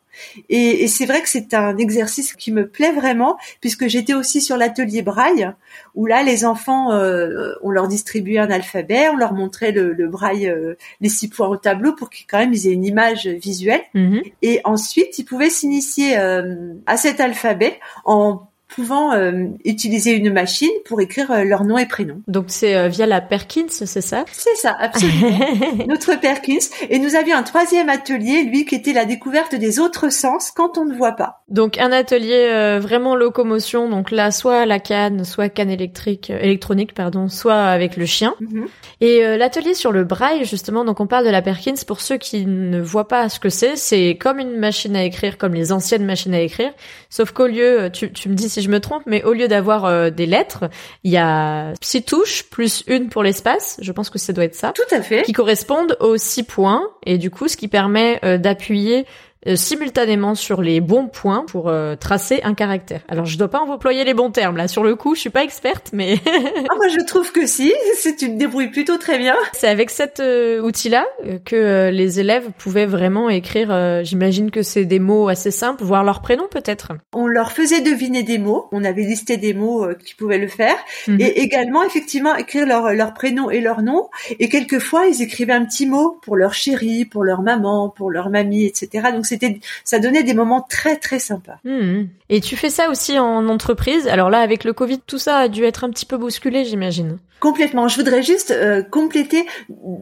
[0.50, 4.58] Et, c'est vrai que c'est un exercice qui me plaît vraiment, puisque j'étais aussi sur
[4.58, 5.52] l'atelier braille,
[5.96, 10.48] où là, les enfants, euh, on leur distribuait un alphabet, on leur montrait le, braille,
[10.48, 13.82] euh, les six points au tableau, pour qu'ils quand même ils aient une image visuelle.
[13.94, 14.22] Mhm.
[14.42, 21.02] Et ensuite, ils pouvaient s'initier à cet alphabet en pouvant euh, utiliser une machine pour
[21.02, 22.22] écrire euh, leur nom et prénom.
[22.28, 24.26] Donc c'est euh, via la Perkins, c'est ça?
[24.32, 25.40] C'est ça, absolument.
[25.88, 26.66] Notre Perkins.
[26.90, 30.78] Et nous avions un troisième atelier, lui, qui était la découverte des autres sens quand
[30.78, 31.44] on ne voit pas.
[31.50, 37.30] Donc un atelier vraiment locomotion, donc là soit la canne, soit canne électrique, électronique, pardon,
[37.30, 38.34] soit avec le chien.
[38.40, 38.68] Mhm.
[39.02, 41.74] Et l'atelier sur le braille, justement, donc on parle de la Perkins.
[41.86, 45.38] Pour ceux qui ne voient pas ce que c'est, c'est comme une machine à écrire,
[45.38, 46.72] comme les anciennes machines à écrire,
[47.10, 49.86] sauf qu'au lieu, tu, tu me dis si je me trompe, mais au lieu d'avoir
[49.86, 50.66] euh, des lettres,
[51.04, 53.78] il y a six touches plus une pour l'espace.
[53.82, 54.72] Je pense que ça doit être ça.
[54.74, 55.24] Tout à fait.
[55.24, 59.06] Qui correspondent aux six points et du coup, ce qui permet euh, d'appuyer
[59.46, 63.02] euh, simultanément sur les bons points pour euh, tracer un caractère.
[63.10, 65.30] Alors je dois pas en employer les bons termes là sur le coup, je suis
[65.30, 69.18] pas experte mais ah, moi je trouve que si, si tu te débrouilles plutôt très
[69.18, 69.36] bien.
[69.52, 71.06] C'est avec cet euh, outil là
[71.46, 76.22] que les élèves pouvaient vraiment écrire j'imagine que c'est des mots assez simples, voire leur
[76.22, 76.94] prénom peut-être.
[77.14, 80.76] On leur faisait deviner des mots, on avait listé des mots qui pouvaient le faire
[81.08, 81.20] mhm.
[81.20, 85.66] et également effectivement écrire leur leur prénom et leur nom et quelquefois ils écrivaient un
[85.66, 89.10] petit mot pour leur chérie, pour leur maman, pour leur mamie etc.
[89.14, 91.60] Donc c'était, ça donnait des moments très très sympas.
[91.64, 92.04] Hmm.
[92.30, 94.08] Et tu fais ça aussi en entreprise?
[94.08, 97.18] Alors là, avec le Covid, tout ça a dû être un petit peu bousculé, j'imagine.
[97.44, 97.90] Complètement.
[97.90, 99.46] Je voudrais juste euh, compléter.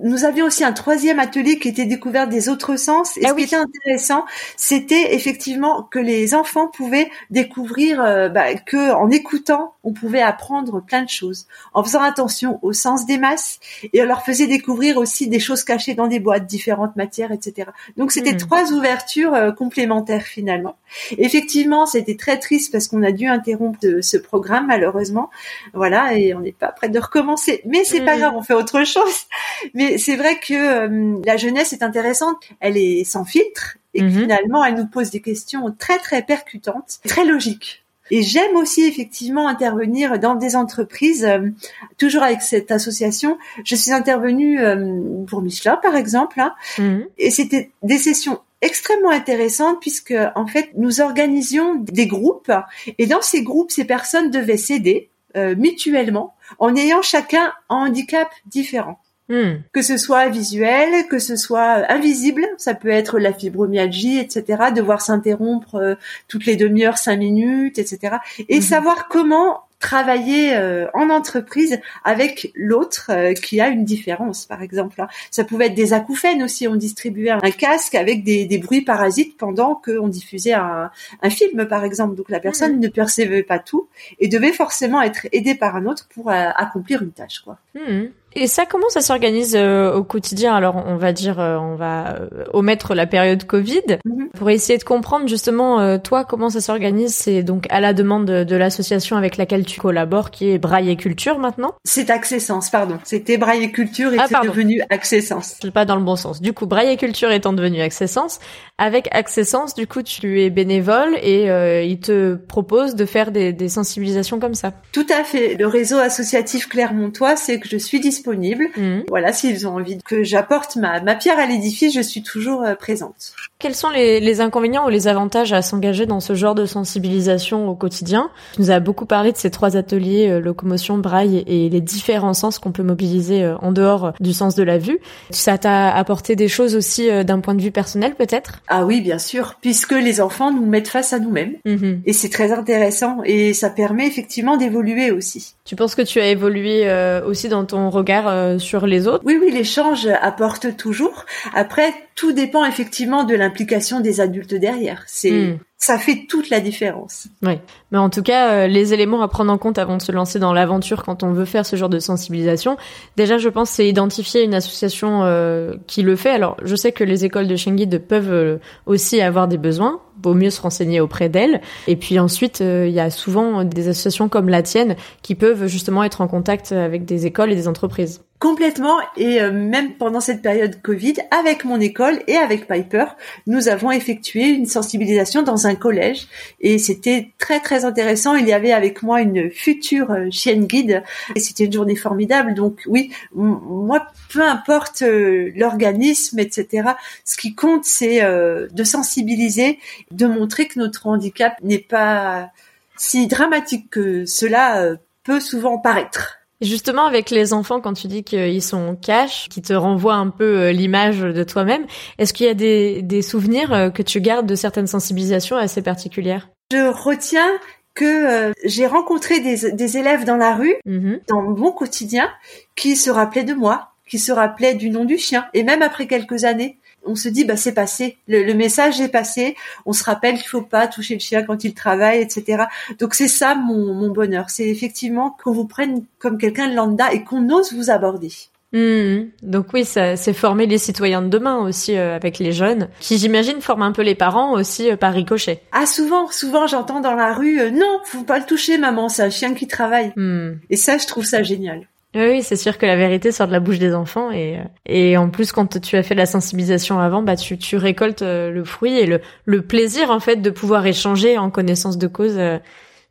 [0.04, 3.18] Nous avions aussi un troisième atelier qui était découvert des autres sens.
[3.18, 4.26] Et ah ce qui était intéressant,
[4.58, 10.82] c'était effectivement que les enfants pouvaient découvrir euh, bah, que en écoutant, on pouvait apprendre
[10.82, 13.60] plein de choses, en faisant attention au sens des masses,
[13.94, 17.70] et on leur faisait découvrir aussi des choses cachées dans des boîtes, différentes matières, etc.
[17.98, 18.38] Donc c'était hmm.
[18.38, 20.76] trois ouvertures euh, complémentaires finalement.
[21.18, 25.30] Effectivement, c'était très triste parce qu'on a dû interrompre ce programme malheureusement.
[25.74, 28.20] Voilà, et on n'est pas prêt de recommencer mais c'est pas mm.
[28.20, 29.26] grave, on fait autre chose.
[29.74, 34.12] Mais c'est vrai que euh, la jeunesse est intéressante, elle est sans filtre et mm-hmm.
[34.12, 37.84] finalement elle nous pose des questions très très percutantes, très logiques.
[38.12, 41.50] Et j'aime aussi effectivement intervenir dans des entreprises, euh,
[41.98, 43.38] toujours avec cette association.
[43.64, 47.08] Je suis intervenue euh, pour Michelin par exemple, hein, mm-hmm.
[47.18, 52.52] et c'était des sessions extrêmement intéressantes puisque en fait nous organisions des groupes
[53.00, 55.10] et dans ces groupes ces personnes devaient s'aider
[55.58, 59.00] mutuellement en ayant chacun un handicap différent.
[59.32, 59.62] Hmm.
[59.72, 64.74] Que ce soit visuel, que ce soit invisible, ça peut être la fibromyalgie, etc.
[64.76, 65.96] Devoir s'interrompre euh,
[66.28, 68.18] toutes les demi-heures, cinq minutes, etc.
[68.50, 68.62] Et hmm.
[68.62, 75.02] savoir comment travailler euh, en entreprise avec l'autre euh, qui a une différence, par exemple.
[75.02, 75.08] Hein.
[75.32, 76.68] Ça pouvait être des acouphènes aussi.
[76.68, 80.92] On distribuait un casque avec des, des bruits parasites pendant qu'on diffusait un,
[81.22, 82.16] un, film, par exemple.
[82.16, 82.80] Donc la personne mmh.
[82.80, 83.90] ne percevait pas tout
[84.20, 87.40] et devait forcément être aidée par un autre pour euh, accomplir une tâche.
[87.40, 87.58] Quoi.
[87.74, 88.06] Mmh.
[88.34, 90.56] Et ça, comment ça s'organise euh, au quotidien?
[90.56, 94.30] Alors, on va dire, euh, on va euh, omettre la période Covid mhm.
[94.30, 97.14] pour essayer de comprendre justement, toi, comment ça s'organise?
[97.14, 100.96] C'est donc à la demande de, l'association avec laquelle tu collabores, qui est Braille et
[100.96, 101.74] Culture maintenant?
[101.84, 103.00] C'est Accessence, pardon.
[103.04, 105.56] C'était Braille et Culture et ah, c'est devenu Accessence.
[105.62, 106.42] C'est pas dans le bon sens.
[106.42, 108.40] Du coup, Braille et Culture étant devenu Accessence,
[108.78, 111.46] avec Accessence, du coup, tu es bénévole et
[111.86, 114.72] il te propose de faire des, des sensibilisations comme ça.
[114.92, 115.56] Tout à fait.
[115.56, 118.70] Le réseau associatif Clermontois, c'est que je suis disponible disponible.
[118.78, 119.04] Mhm.
[119.10, 123.34] Voilà, s'ils ont envie que j'apporte ma, pierre à l'édifice, je suis toujours euh, présente.
[123.60, 127.76] Quels sont les, inconvénients ou les avantages à s'engager dans ce genre de sensibilisation au
[127.76, 128.30] quotidien?
[128.54, 132.34] Tu nous as beaucoup parlé de ces trois ateliers, euh, locomotion, braille et les différents
[132.34, 135.00] sens qu'on peut mobiliser euh, en dehors du sens de la vue.
[135.32, 138.62] Ça t'a apporté des choses aussi d'un point de vue personnel peut-être?
[138.68, 141.56] Ah oui, bien sûr, puisque les enfants nous mettent face à nous-mêmes.
[141.66, 142.02] Mhm.
[142.06, 145.56] Et c'est très intéressant et ça permet effectivement d'évoluer aussi.
[145.66, 146.88] Tu penses que tu as évolué
[147.26, 149.24] aussi dans ton regard euh, sur les autres.
[149.26, 151.26] Oui, oui, l'échange apporte toujours.
[151.54, 155.04] Après, tout dépend effectivement de l'implication des adultes derrière.
[155.08, 155.58] C'est hmm.
[155.78, 157.28] ça fait toute la différence.
[157.42, 157.60] Oui,
[157.92, 160.40] mais en tout cas, euh, les éléments à prendre en compte avant de se lancer
[160.40, 162.78] dans l'aventure quand on veut faire ce genre de sensibilisation,
[163.18, 166.32] déjà, je pense, c'est identifier une association euh, qui le fait.
[166.32, 170.02] Alors, je sais que les écoles de Shenguide peuvent aussi avoir des besoins.
[170.24, 171.62] Vaut mieux se renseigner auprès d'elles.
[171.88, 176.04] Et puis ensuite, il y a souvent des associations comme la tienne qui peuvent justement
[176.04, 178.22] être en contact avec des écoles et des entreprises.
[178.42, 183.06] Complètement et euh, même pendant cette période Covid, avec mon école et avec Piper,
[183.46, 186.26] nous avons effectué une sensibilisation dans un collège
[186.60, 188.34] et c'était très très intéressant.
[188.34, 191.04] Il y avait avec moi une future euh, chienne guide
[191.36, 192.56] et c'était une journée formidable.
[192.56, 196.94] Donc oui, moi peu importe euh, l'organisme, etc.
[197.24, 199.78] Ce qui compte c'est de sensibiliser,
[200.10, 202.50] de montrer que notre handicap n'est pas
[202.98, 206.41] si dramatique que cela peut souvent paraître.
[206.62, 210.60] Justement, avec les enfants, quand tu dis qu'ils sont cash, qui te renvoient un peu
[210.60, 211.86] euh, l'image de toi-même,
[212.20, 215.82] est-ce qu'il y a des, des souvenirs euh, que tu gardes de certaines sensibilisations assez
[215.82, 216.50] particulières?
[216.72, 217.52] Je retiens
[217.96, 221.22] que euh, j'ai rencontré des, des, élèves dans la rue, mm-hmm.
[221.28, 222.30] dans mon quotidien,
[222.76, 226.06] qui se rappelaient de moi, qui se rappelaient du nom du chien, et même après
[226.06, 230.36] quelques années on se dit bah c'est passé, le, message est passé, on se rappelle
[230.36, 232.66] qu'il faut pas toucher le chien quand il travaille, etc.
[233.00, 237.12] Donc c'est ça mon, mon bonheur, c'est effectivement qu'on vous prenne comme quelqu'un de lambda
[237.14, 238.32] et qu'on ose vous aborder.
[238.74, 239.32] Mmh.
[239.44, 243.18] Donc oui, ça, c'est former les citoyens de demain aussi euh, avec les jeunes, qui
[243.18, 245.62] j'imagine forment un peu les parents aussi euh, par ricochet.
[245.74, 249.24] Ah souvent, souvent j'entends dans la rue, euh, non, faut pas le toucher maman, c'est
[249.24, 250.14] un chien qui travaille.
[250.16, 250.52] Mmh.
[250.70, 251.88] Et ça, je trouve ça génial.
[252.14, 255.30] Oui, c'est sûr que la vérité sort de la bouche des enfants et et en
[255.30, 259.00] plus quand tu as fait la sensibilisation avant, bah tu tu récoltes euh, le fruit
[259.00, 262.60] et le le plaisir en fait de pouvoir échanger en connaissance de cause euh,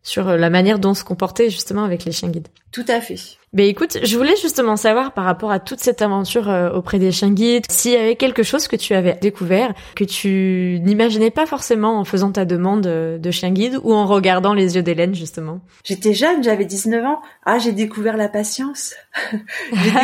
[0.03, 2.49] sur la manière dont se comporter justement avec les chiens guides.
[2.73, 3.17] Tout à fait.
[3.53, 7.11] Ben écoute, je voulais justement savoir par rapport à toute cette aventure euh, auprès des
[7.11, 11.47] chiens guides, s'il y avait quelque chose que tu avais découvert que tu n'imaginais pas
[11.47, 15.17] forcément en faisant ta demande euh, de chien guide ou en regardant les yeux d'Hélène
[15.17, 15.61] justement.
[15.83, 17.21] J'étais jeune, j'avais 19 ans.
[17.45, 18.95] Ah, j'ai découvert la patience.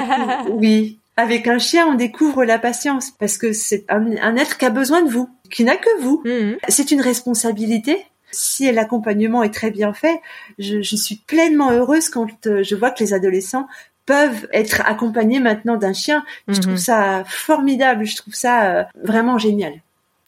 [0.50, 4.70] oui, avec un chien, on découvre la patience parce que c'est un, être qui a
[4.70, 6.20] besoin de vous, qui n'a que vous.
[6.24, 6.56] Mmh.
[6.68, 8.04] C'est une responsabilité
[8.36, 10.20] si l'accompagnement est très bien fait,
[10.58, 13.66] je, suis pleinement heureuse quand euh, je vois que les adolescents
[14.04, 16.24] peuvent être accompagnés maintenant d'un chien.
[16.48, 16.78] Je trouve mhm.
[16.78, 19.74] ça formidable, je trouve ça euh, vraiment génial.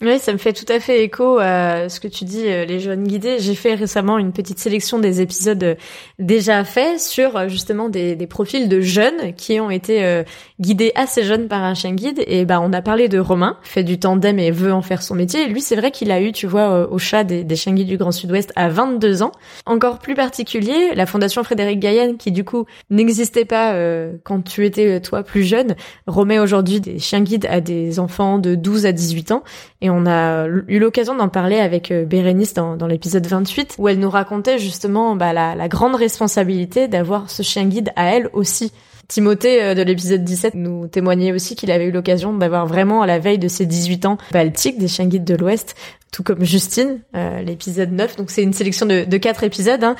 [0.00, 2.78] Oui, ça me fait tout à fait écho à ce que tu dis, euh, les
[2.78, 3.40] jeunes guidés.
[3.40, 5.74] J'ai fait récemment une petite sélection des épisodes euh,
[6.20, 10.22] déjà faits sur euh, justement des, des profils de jeunes qui ont été
[10.60, 12.22] guidés assez jeunes par un chien guide.
[12.28, 15.16] Et bah, on a parlé de Romain, fait du tandem et veut en faire son
[15.16, 15.42] métier.
[15.42, 17.96] Et lui, c'est vrai qu'il a eu, tu vois, au chat des, chiens guides du
[17.96, 19.32] Grand Sud-Ouest à 22 ans.
[19.66, 23.76] Encore plus particulier, la Fondation Frédéric Gaillen, qui du coup n'existait pas
[24.22, 25.74] quand tu étais toi plus jeune,
[26.06, 29.42] remet aujourd'hui des chiens guides à des enfants de 12 à 18 ans.
[29.80, 34.00] Et on a eu l'occasion d'en parler avec euh, Bérénice dans, l'épisode 28, où elle
[34.00, 38.72] nous racontait justement bah, la, la grande responsabilité d'avoir ce chien guide à elle aussi.
[39.06, 43.06] Timothée euh, de l'épisode 17 nous témoignait aussi qu'il avait eu l'occasion d'avoir vraiment à
[43.06, 45.76] la veille de ses 18 ans Baltique des chiens guides de l'Ouest,
[46.10, 48.16] tout comme Justine, euh, l'épisode 9.
[48.16, 49.94] Donc c'est une sélection de, de quatre épisodes, hein.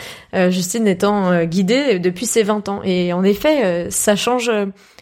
[0.51, 2.81] Justine étant guidée depuis ses 20 ans.
[2.83, 4.51] Et en effet, ça change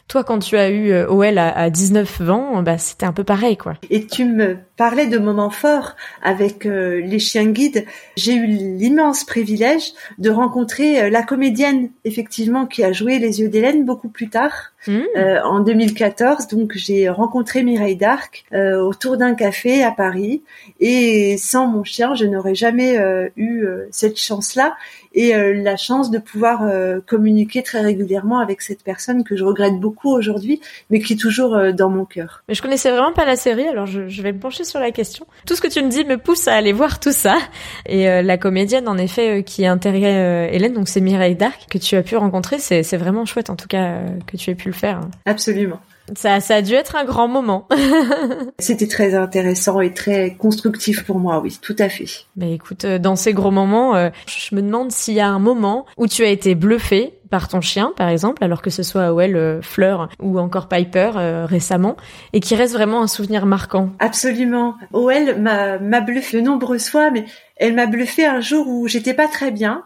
[0.09, 3.25] toi, quand tu as eu euh, OL à, à 19 ans, bah, c'était un peu
[3.25, 3.75] pareil, quoi.
[3.91, 7.85] Et tu me parlais de moments forts avec euh, les chiens guides.
[8.17, 13.49] J'ai eu l'immense privilège de rencontrer euh, la comédienne, effectivement, qui a joué Les Yeux
[13.49, 14.73] d'Hélène beaucoup plus tard.
[14.87, 15.03] Mmh.
[15.45, 20.43] en 2014, donc j'ai rencontré Mireille Darc autour d'un café à Paris
[20.81, 22.99] et sans mon chien, je n'aurais jamais
[23.37, 24.77] eu cette chance-là
[25.17, 29.45] et euh, la chance de pouvoir euh, communiquer très régulièrement avec cette personne que je
[29.45, 32.45] regrette beaucoup aujourd'hui, mais qui est toujours euh, dans mon cœur.
[32.49, 34.91] Mais je connaissais vraiment pas la série, alors je, je, vais me pencher sur la
[34.91, 35.27] question.
[35.47, 37.39] Tout ce que tu me dis me pousse à aller voir tout ça.
[37.87, 42.03] Et la comédienne, en effet, qui intégrait Hélène, donc c'est Mireille Darc, que tu as
[42.03, 45.01] pu rencontrer, c'est vraiment chouette en tout cas que tu aies pu le faire.
[45.25, 45.81] Absolument.
[46.15, 47.69] Ça, ça a dû être un grand moment.
[48.59, 52.07] C'était très intéressant et très constructif pour moi, oui, tout à fait.
[52.37, 55.41] Mais écoute, euh, dans ces gros moments, euh, je me demande s'il y a un
[55.41, 59.13] moment où tu as été bluffé par ton chien, par exemple, alors que ce soit
[59.13, 61.11] Well, euh, Fleur ou encore Piper
[61.49, 61.97] récemment,
[62.33, 63.91] et qui reste vraiment un souvenir marquant.
[63.99, 64.77] Absolument.
[64.93, 67.25] M'a, m'a bluffé de nombreuses fois, mais
[67.57, 69.83] elle m'a bluffé un jour où j'étais pas très bien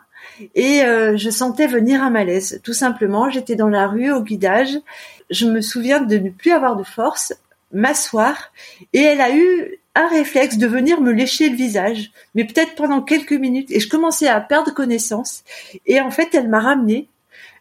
[0.55, 0.83] et
[1.17, 2.61] je sentais venir un malaise.
[2.63, 4.79] Tout simplement, j'étais dans la rue au guidage.
[5.31, 7.33] Je me souviens de ne plus avoir de force,
[7.73, 8.53] m'asseoir,
[8.93, 13.01] et elle a eu un réflexe de venir me lécher le visage, mais peut-être pendant
[13.01, 15.43] quelques minutes, et je commençais à perdre connaissance,
[15.87, 17.09] et en fait, elle m'a ramené.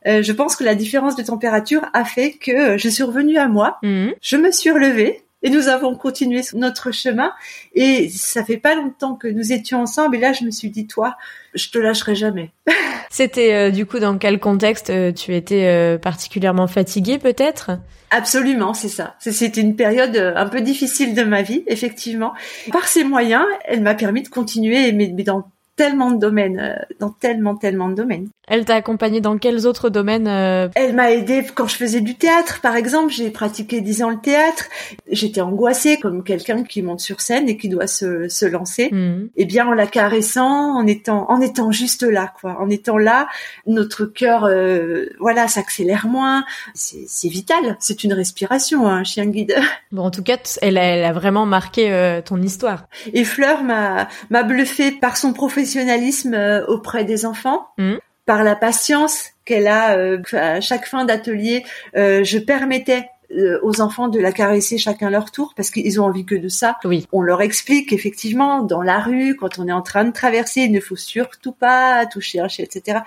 [0.07, 3.47] Euh, je pense que la différence de température a fait que je suis revenue à
[3.47, 4.13] moi, mhm.
[4.21, 7.31] je me suis relevée, et nous avons continué notre chemin.
[7.73, 10.17] Et ça fait pas longtemps que nous étions ensemble.
[10.17, 11.15] Et là, je me suis dit, toi,
[11.53, 12.51] je te lâcherai jamais.
[13.09, 17.71] C'était euh, du coup dans quel contexte euh, tu étais euh, particulièrement fatiguée peut-être?
[18.11, 19.15] Absolument, c'est ça.
[19.19, 22.33] C'était une période un peu difficile de ma vie, effectivement.
[22.71, 27.11] Par ses moyens, elle m'a permis de continuer, mais, mais dans tellement de domaines, dans
[27.11, 28.27] tellement, tellement de domaines.
[28.49, 32.15] Elle t'a accompagné dans quels autres domaines euh Elle m'a aidé quand je faisais du
[32.15, 33.13] théâtre, par exemple.
[33.13, 34.65] J'ai pratiqué dix ans le théâtre.
[35.09, 38.89] J'étais angoissée comme quelqu'un qui monte sur scène et qui doit se, se lancer.
[38.91, 39.29] Mhm.
[39.37, 42.57] Et bien en la caressant, en étant en étant juste là, quoi.
[42.59, 43.27] En étant là,
[43.67, 46.43] notre cœur, euh, voilà, s'accélère moins.
[46.73, 47.77] C'est c'est vital.
[47.79, 49.55] C'est une respiration, un chien guide.
[49.91, 52.87] Bon, en tout cas, elle a, elle a vraiment marqué euh, ton histoire.
[53.13, 57.99] Et Fleur m'a m'a bluffé par son professionnalisme euh, auprès des enfants, Mhm.
[58.29, 61.65] Par la patience qu'elle a euh, à chaque fin d'atelier.
[61.97, 66.05] euh, je permettais euh, aux enfants de la caresser chacun leur tour parce qu'ils ont
[66.05, 66.77] envie que de ça.
[66.83, 67.07] Oui.
[67.11, 70.71] On leur explique effectivement dans la rue, quand on est en train de traverser, il
[70.71, 72.99] ne faut surtout pas toucher un chien, etc.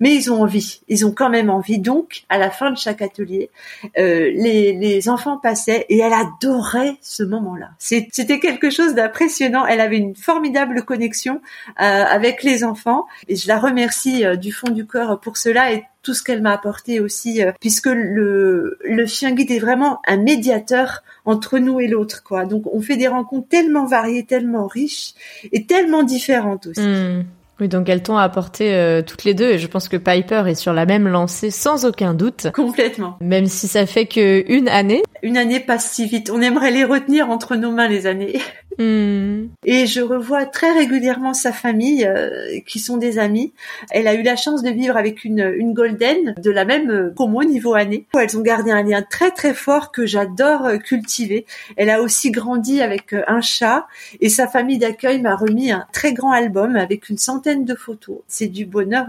[0.00, 1.78] Mais ils ont envie, ils ont quand même envie.
[1.78, 3.50] Donc, à la fin de chaque atelier,
[3.98, 7.70] euh, les, les enfants passaient et elle adorait ce moment-là.
[7.78, 9.66] C'était quelque chose d'impressionnant.
[9.66, 11.40] Elle avait une formidable connexion
[11.80, 15.72] euh, avec les enfants et je la remercie euh, du fond du cœur pour cela
[15.72, 20.00] et tout ce qu'elle m'a apporté aussi, euh, puisque le, le chien guide est vraiment
[20.06, 22.46] un médiateur entre nous et l'autre, quoi.
[22.46, 25.12] Donc on fait des rencontres tellement variées, tellement riches
[25.52, 26.80] et tellement différentes aussi.
[26.80, 27.24] Hmm.
[27.60, 30.54] Oui, donc elles t'ont apporté euh, toutes les deux et je pense que Piper est
[30.54, 32.46] sur la même lancée sans aucun doute.
[32.54, 33.18] Complètement.
[33.20, 35.02] Même si ça fait que une année.
[35.22, 36.30] Une année passe si vite.
[36.30, 38.40] On aimerait les retenir entre nos mains les années.
[38.78, 39.48] Hmm.
[39.64, 43.52] Et je revois très régulièrement sa famille, euh, qui sont des amis.
[43.90, 47.10] Elle a eu la chance de vivre avec une, une golden de la même euh,
[47.10, 48.06] promo niveau année.
[48.14, 51.44] Elles ont gardé un lien très très fort que j'adore euh, cultiver.
[51.76, 53.88] Elle a aussi grandi avec euh, un chat
[54.20, 58.18] et sa famille d'accueil m'a remis un très grand album avec une centaine de photos.
[58.28, 59.06] C'est du bonheur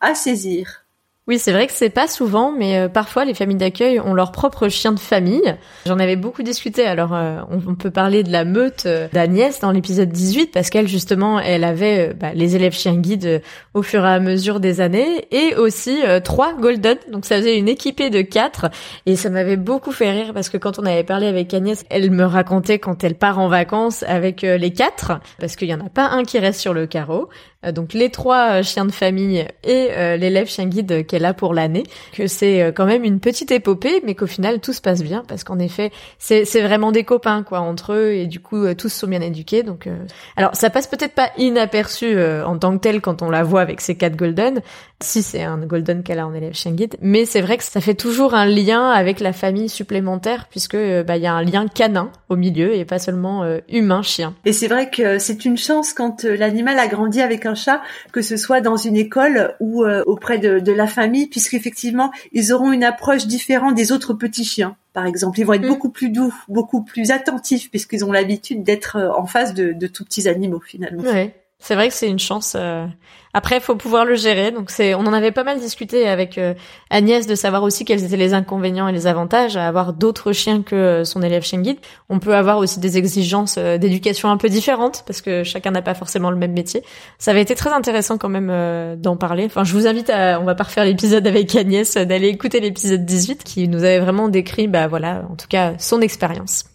[0.00, 0.81] à saisir.
[1.28, 4.32] Oui, c'est vrai que c'est pas souvent, mais euh, parfois les familles d'accueil ont leur
[4.32, 5.54] propre chien de famille.
[5.86, 6.84] J'en avais beaucoup discuté.
[6.84, 10.88] Alors, euh, on, peut parler de la meute euh, d'Agnès dans l'épisode 18 parce qu'elle
[10.88, 13.40] justement, elle avait euh, bah, les élèves chiens guides
[13.72, 16.98] au fur et à mesure des années et aussi euh, trois golden.
[17.12, 18.68] Donc ça faisait une équipée de quatre
[19.06, 22.10] et ça m'avait beaucoup fait rire parce que quand on avait parlé avec Agnès, elle
[22.10, 25.88] me racontait quand elle part en vacances avec les quatre parce qu'il y en a
[25.88, 27.28] pas un qui reste sur le carreau.
[27.64, 31.34] Euh, donc les trois euh, chiens de famille et euh, l'élève chien guide qu'elle a
[31.34, 35.02] pour l'année, que c'est quand même une petite épopée, mais qu'au final tout se passe
[35.02, 38.72] bien parce qu'en effet c'est c'est vraiment des copains quoi entre eux et du coup
[38.74, 39.62] tous sont bien éduqués.
[39.62, 39.88] Donc
[40.36, 43.80] alors ça passe peut-être pas inaperçu en tant que tel quand on la voit avec
[43.80, 44.60] ses quatre golden,
[45.00, 47.80] si c'est un golden qu'elle a en élève chien guide, mais c'est vrai que ça
[47.80, 51.66] fait toujours un lien avec la famille supplémentaire puisque bah il y a un lien
[51.68, 54.34] canin au milieu et pas seulement humain chien.
[54.44, 57.82] Et c'est vrai que c'est une chance quand l'animal a grandi avec un chat,
[58.12, 62.52] que ce soit dans une école ou euh, auprès de, de la famille, puisqu'effectivement, ils
[62.52, 64.76] auront une approche différente des autres petits chiens.
[64.92, 65.68] Par exemple, ils vont être Mm.
[65.68, 69.86] beaucoup plus doux, beaucoup plus attentifs, puisqu'ils ont l'habitude d'être euh, en face de, de
[69.86, 71.02] tout petits animaux finalement.
[71.02, 72.54] Ouais, c'est vrai que c'est une chance.
[72.58, 72.86] euh.
[73.34, 74.50] Après, faut pouvoir le gérer.
[74.50, 76.54] Donc, c'est, on en avait pas mal discuté avec euh,
[76.90, 80.62] Agnès de savoir aussi quels étaient les inconvénients et les avantages à avoir d'autres chiens
[80.62, 81.78] que euh, son élève chien guide.
[82.10, 85.82] On peut avoir aussi des exigences euh, d'éducation un peu différentes parce que chacun n'a
[85.82, 86.82] pas forcément le même métier.
[87.18, 89.44] Ça avait été très intéressant quand même d'en parler.
[89.46, 93.04] Enfin, je vous invite à, on va pas refaire l'épisode avec Agnès, d'aller écouter l'épisode
[93.04, 96.71] 18 qui nous avait vraiment décrit, bah voilà, en tout cas, son expérience.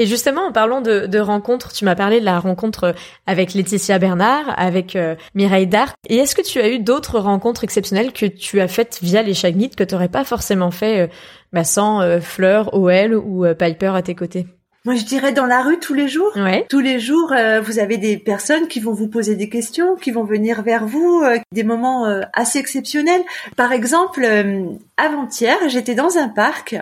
[0.00, 2.94] Et justement, en parlant de, rencontres, tu m'as parlé de la rencontre
[3.26, 5.92] avec Laetitia Bernard, avec euh, Mireille Dart.
[6.08, 9.34] Et est-ce que tu as eu d'autres rencontres exceptionnelles que tu as faites via les
[9.52, 11.06] Meet que tu n'aurais pas forcément fait euh,
[11.52, 14.46] bah, sans euh, Fleur, OL ou euh, Piper à tes côtés?
[14.86, 16.32] Moi, je dirais dans la rue tous les jours.
[16.36, 16.64] Ouais.
[16.70, 20.10] Tous les jours, euh, vous avez des personnes qui vont vous poser des questions, qui
[20.10, 23.20] vont venir vers vous, euh, des moments euh, assez exceptionnels.
[23.56, 24.64] Par exemple, euh,
[24.96, 26.76] avant-hier, j'étais dans un parc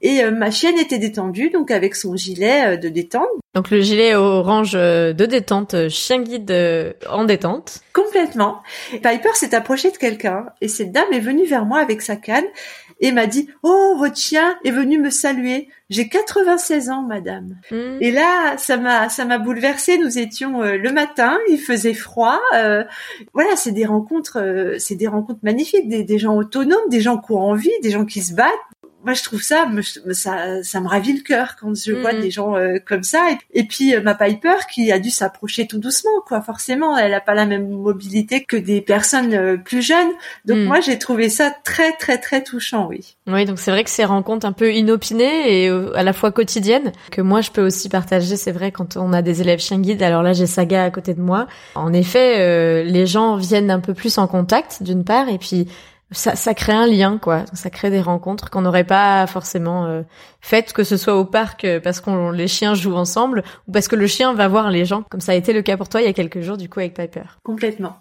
[0.00, 3.80] et euh, ma chienne était détendue, donc avec son gilet euh, de détente, Donc le
[3.82, 7.80] gilet orange de détente, chien guide euh, en détente.
[7.92, 8.62] complètement.
[8.92, 12.44] Piper s'est approché de quelqu'un et cette dame est venue vers moi avec sa canne
[13.02, 15.68] et m'a dit «Oh, votre chien est venu me saluer.
[15.90, 17.98] J'ai 96 ans, madame.» Hmm.
[18.00, 19.98] Et là, ça m'a, ça m'a bouleversée.
[19.98, 22.40] Nous étions euh, le matin, il faisait froid.
[22.54, 22.84] euh,
[23.34, 27.18] voilà, c'est des rencontres, euh, c'est des rencontres magnifiques, des, des gens autonomes, des gens
[27.18, 28.48] qui ont envie, des gens qui se battent.
[29.04, 29.82] Moi, je trouve ça, me-
[30.12, 32.20] ça, ça me ravit le cœur quand je vois Mhm.
[32.20, 33.26] des gens euh, comme ça.
[33.32, 36.40] Et, et puis euh, ma Piper qui a dû s'approcher tout doucement, quoi.
[36.40, 40.10] Forcément, elle n'a pas la même mobilité que des personnes euh, plus jeunes.
[40.44, 40.64] Donc Mhm.
[40.66, 43.16] moi, j'ai trouvé ça très, très, très touchant, oui.
[43.26, 46.30] Oui, donc c'est vrai que ces rencontres un peu inopinées et euh, à la fois
[46.32, 49.78] quotidiennes, que moi je peux aussi partager, c'est vrai, quand on a des élèves chiens
[49.80, 51.46] guides, alors là j'ai Saga à côté de moi.
[51.74, 55.66] En effet, euh, les gens viennent un peu plus en contact, d'une part, et puis
[56.12, 57.44] ça, ça crée un lien, quoi.
[57.52, 60.02] Ça crée des rencontres qu'on n'aurait pas forcément euh,
[60.40, 63.88] faites, que ce soit au parc euh, parce qu'on les chiens jouent ensemble, ou parce
[63.88, 66.00] que le chien va voir les gens, comme ça a été le cas pour toi
[66.00, 67.38] il y a quelques jours, du coup, avec Piper.
[67.42, 67.96] Complètement.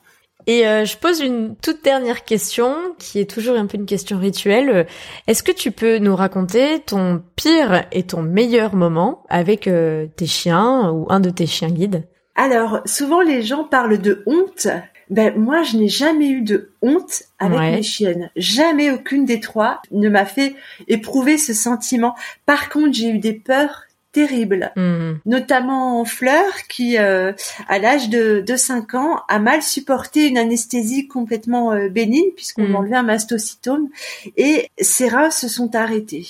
[0.47, 4.17] Et euh, je pose une toute dernière question, qui est toujours un peu une question
[4.17, 4.87] rituelle.
[5.27, 10.25] Est-ce que tu peux nous raconter ton pire et ton meilleur moment avec euh, tes
[10.25, 12.07] chiens ou un de tes chiens guides?
[12.35, 14.67] Alors, souvent les gens parlent de honte.
[15.11, 18.31] Ben moi, je n'ai jamais eu de honte avec mes chiennes.
[18.37, 20.55] Jamais aucune des trois ne m'a fait
[20.87, 22.15] éprouver ce sentiment.
[22.45, 23.83] Par contre, j'ai eu des peurs
[24.13, 25.15] terrible, hmm.
[25.25, 27.33] notamment Fleur qui, euh,
[27.67, 32.67] à l'âge de, de 5 ans, a mal supporté une anesthésie complètement euh, bénigne puisqu'on
[32.67, 32.75] mmh.
[32.75, 33.89] enlevait un mastocytome
[34.37, 36.27] et ses reins se sont arrêtés.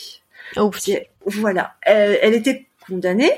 [0.58, 0.70] Oh,
[1.26, 3.32] voilà, elle était condamnée.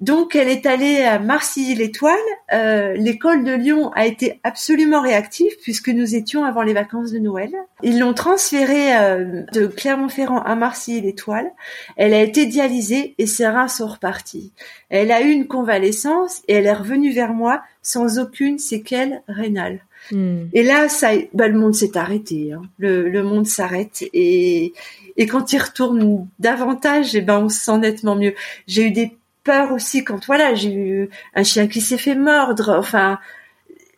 [0.00, 2.14] Donc elle est allée à Marcilly-l'Étoile.
[2.52, 7.18] Euh, l'école de Lyon a été absolument réactive puisque nous étions avant les vacances de
[7.18, 7.50] Noël.
[7.82, 11.50] Ils l'ont transférée euh, de Clermont-Ferrand à Marcilly-l'Étoile.
[11.96, 14.52] Elle a été dialysée et ses reins sont repartis.
[14.88, 19.80] Elle a eu une convalescence et elle est revenue vers moi sans aucune séquelle rénale.
[20.12, 20.44] Hmm.
[20.52, 22.52] Et là, ça, bah, le monde s'est arrêté.
[22.52, 22.62] Hein.
[22.78, 24.72] Le, le, monde s'arrête et,
[25.18, 28.34] et quand il retourne davantage, et eh ben on se sent nettement mieux.
[28.66, 32.76] J'ai eu des peurs aussi quand voilà, j'ai eu un chien qui s'est fait mordre.
[32.78, 33.18] Enfin,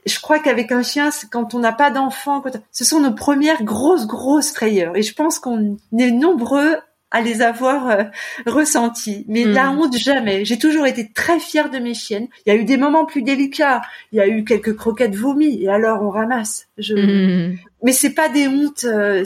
[0.07, 2.43] je crois qu'avec un chien, quand on n'a pas d'enfant,
[2.73, 4.97] ce sont nos premières grosses grosses frayeurs.
[4.97, 6.77] Et je pense qu'on est nombreux
[7.11, 8.05] à les avoir euh,
[8.47, 9.25] ressentis.
[9.29, 9.79] Mais la hmm.
[9.79, 10.45] honte, jamais.
[10.45, 12.29] J'ai toujours été très fière de mes chiennes.
[12.47, 13.83] Il y a eu des moments plus délicats.
[14.13, 15.63] Il y a eu quelques croquettes vomies.
[15.63, 16.69] Et alors, on ramasse.
[16.79, 16.95] Je...
[16.95, 17.57] Hmm.
[17.83, 18.85] Mais c'est pas des hontes.
[18.85, 19.25] Euh,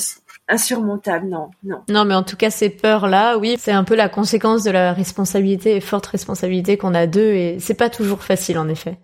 [0.49, 1.83] insurmontable, non, non.
[1.89, 4.93] Non, mais en tout cas, ces peurs-là, oui, c'est un peu la conséquence de la
[4.93, 8.99] responsabilité et forte responsabilité qu'on a d'eux, et c'est pas toujours facile, en effet.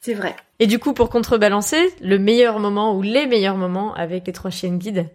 [0.00, 0.36] C'est vrai.
[0.58, 4.50] Et du coup, pour contrebalancer, le meilleur moment ou les meilleurs moments avec les trois
[4.50, 5.08] chiennes guides?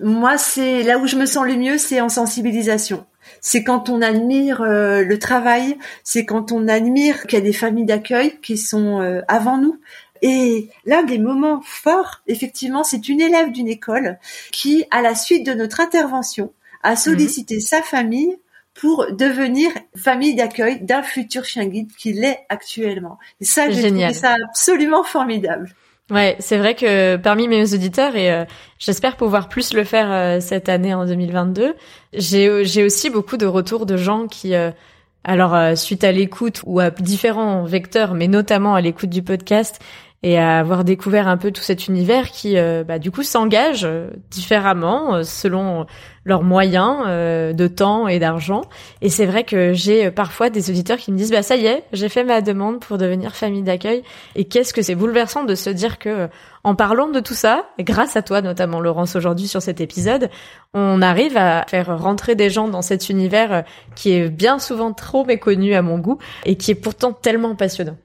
[0.00, 3.04] Moi, c'est là où je me sens le mieux, c'est en sensibilisation.
[3.40, 7.52] C'est quand on admire euh, le travail, c'est quand on admire qu'il y a des
[7.52, 9.80] familles d'accueil qui sont euh, avant nous,
[10.22, 14.18] et l'un des moments forts, effectivement, c'est une élève d'une école
[14.52, 16.52] qui, à la suite de notre intervention,
[16.82, 17.60] a sollicité mhm.
[17.60, 18.36] sa famille
[18.74, 23.18] pour devenir famille d'accueil d'un futur chien guide qu'il est actuellement.
[23.40, 25.74] Et ça, j'ai trouvé ça absolument formidable.
[26.10, 28.44] Ouais, c'est vrai que parmi mes auditeurs et euh,
[28.78, 31.74] j'espère pouvoir plus le faire euh, cette année en 2022,
[32.14, 34.70] j'ai j'ai aussi beaucoup de retours de gens qui euh,
[35.22, 39.80] alors suite à l'écoute ou à différents vecteurs mais notamment à l'écoute du podcast
[40.22, 43.84] et à avoir découvert un peu tout cet univers qui, euh, bah, du coup, s'engage
[43.84, 45.86] euh, différemment euh, selon
[46.24, 48.60] leurs moyens de temps et d'argent.
[49.00, 51.84] Et c'est vrai que j'ai parfois des auditeurs qui me disent, bah ça y est,
[51.94, 54.02] j'ai fait ma demande pour devenir famille d'accueil.
[54.34, 56.28] Et qu'est-ce que c'est bouleversant de se dire que,
[56.64, 60.28] en parlant de tout ça, grâce à toi notamment Laurence aujourd'hui sur cet épisode,
[60.74, 63.64] on arrive à faire rentrer des gens dans cet univers
[63.94, 67.96] qui est bien souvent trop méconnu à mon goût et qui est pourtant tellement passionnant.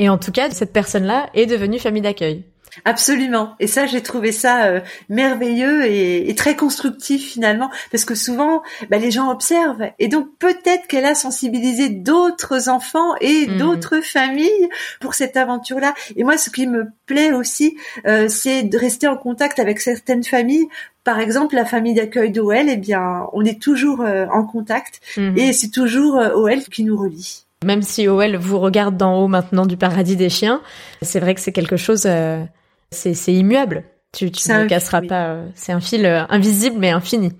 [0.00, 2.42] Et en tout cas, cette personne-là est devenue famille d'accueil.
[2.86, 3.54] Absolument.
[3.60, 4.80] Et ça, j'ai trouvé ça euh,
[5.10, 9.90] merveilleux et, très constructif finalement, parce que souvent, bah, les gens observent.
[9.98, 13.58] Et donc peut-être qu'elle a sensibilisé d'autres enfants et mmh.
[13.58, 14.70] d'autres familles
[15.00, 15.92] pour cette aventure-là.
[16.16, 17.76] Et moi, ce qui me plaît aussi,
[18.06, 20.66] euh, c'est de rester en contact avec certaines familles.
[21.04, 25.36] Par exemple, la famille d'accueil d'OL, eh bien, on est toujours euh, en contact mmh.
[25.36, 27.44] et c'est toujours OL qui nous relie.
[27.64, 30.62] Même si OL vous regarde d'en haut maintenant du paradis des chiens,
[31.02, 32.42] c'est vrai que c'est quelque chose, euh,
[32.90, 33.84] c'est immuable.
[34.12, 35.28] Tu, tu ne casseras pas.
[35.28, 37.32] Euh, c'est un fil euh, invisible mais infini.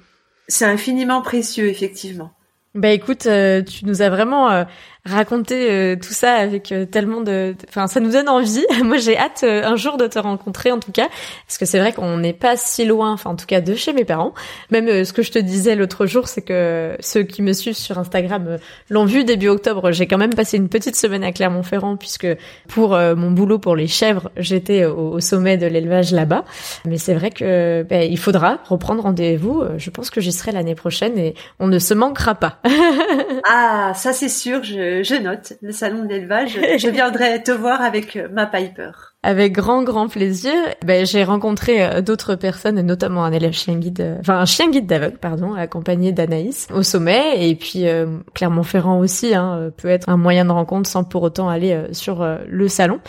[0.46, 2.32] C'est infiniment précieux, effectivement.
[2.74, 4.64] Bah écoute, tu nous as vraiment
[5.06, 8.64] raconter euh, tout ça avec euh, tellement de, enfin ça nous donne envie.
[8.84, 11.08] Moi j'ai hâte euh, un jour de te rencontrer en tout cas,
[11.46, 13.92] parce que c'est vrai qu'on n'est pas si loin, enfin en tout cas de chez
[13.92, 14.34] mes parents.
[14.70, 17.98] Même ce que je te disais l'autre jour, c'est que ceux qui me suivent sur
[17.98, 18.58] Instagram
[18.90, 19.90] l'ont vu début octobre.
[19.92, 22.28] J'ai quand même passé une petite semaine à Clermont-Ferrand puisque
[22.68, 26.44] pour mon boulot pour les chèvres, j'étais au, sommet de l'élevage là-bas.
[26.84, 29.62] Mais c'est vrai que ben, il faudra reprendre rendez-vous.
[29.78, 32.58] Je pense que j'y serai l'année prochaine et on ne se manquera pas.
[33.48, 34.62] ah ça c'est sûr.
[34.62, 36.58] Je je, note le salon de l'élevage.
[36.78, 38.90] je viendrai te voir avec euh, ma Piper.
[39.22, 40.52] Avec grand grand plaisir.
[40.84, 44.70] Ben, j'ai rencontré euh, d'autres personnes, notamment un élève chien guide, euh, enfin un chien
[44.70, 47.48] guide d'aveugle, pardon, accompagné d'Anaïs au sommet.
[47.48, 47.84] Et puis
[48.34, 52.68] Clermont-Ferrand aussi hein, peut être un moyen de rencontre sans pour autant aller sur le
[52.68, 53.00] salon.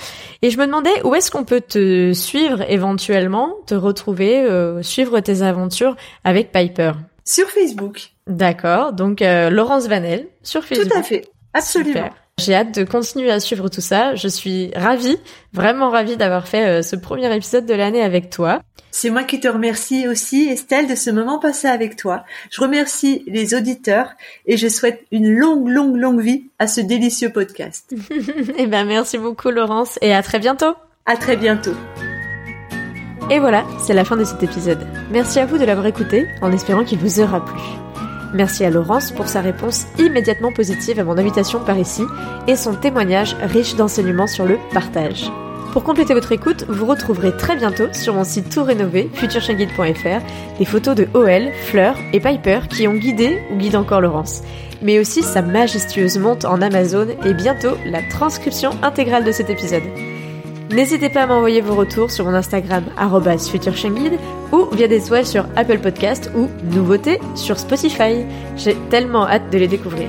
[0.41, 4.47] Et je me demandais où est-ce qu'on peut te suivre éventuellement, te retrouver,
[4.81, 6.93] suivre tes aventures avec Piper?
[7.25, 8.11] Sur Facebook.
[8.27, 10.89] D'accord, donc Laurence Vanel sur Facebook.
[10.89, 11.25] Tout à fait.
[11.53, 12.09] Absolument.
[12.39, 14.15] J'ai hâte de continuer à suivre tout ça.
[14.15, 15.17] Je suis ravie,
[15.53, 18.61] vraiment ravie d'avoir fait euh, ce premier épisode de l'année avec toi.
[18.89, 22.25] C'est moi qui te remercie aussi, Estelle, de ce moment passé avec toi.
[22.49, 24.09] Je remercie les auditeurs
[24.45, 27.93] et je souhaite une longue, longue, longue vie à ce délicieux podcast.
[28.57, 30.73] eh ben, merci beaucoup, Laurence, et à très bientôt.
[31.05, 31.75] À très bientôt.
[33.29, 34.85] Et voilà, c'est la fin de cet épisode.
[35.09, 37.61] Merci à vous de l'avoir écouté, en espérant qu'il vous aura plu.
[38.33, 42.03] Merci à Laurence pour sa réponse immédiatement positive à mon invitation par ici
[42.47, 45.29] et son témoignage riche d'enseignements sur le partage.
[45.73, 50.65] Pour compléter votre écoute, vous retrouverez très bientôt sur mon site tout rénové, futureshangid.fr, des
[50.65, 54.41] photos de OL, Fleur et Piper qui ont guidé ou guident encore Laurence,
[54.81, 59.83] mais aussi sa majestueuse monte en Amazon et bientôt la transcription intégrale de cet épisode.
[60.73, 62.85] N'hésitez pas à m'envoyer vos retours sur mon Instagram
[63.51, 64.13] @futureshangid
[64.53, 68.25] ou via des étoiles sur Apple Podcast ou nouveautés sur Spotify.
[68.55, 70.07] J'ai tellement hâte de les découvrir.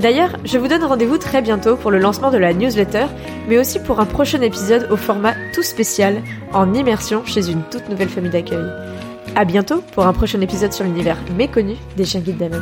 [0.00, 3.06] D'ailleurs, je vous donne rendez-vous très bientôt pour le lancement de la newsletter,
[3.48, 6.22] mais aussi pour un prochain épisode au format tout spécial,
[6.52, 8.64] en immersion chez une toute nouvelle famille d'accueil.
[9.36, 12.60] À bientôt pour un prochain épisode sur l'univers méconnu des chiens guides.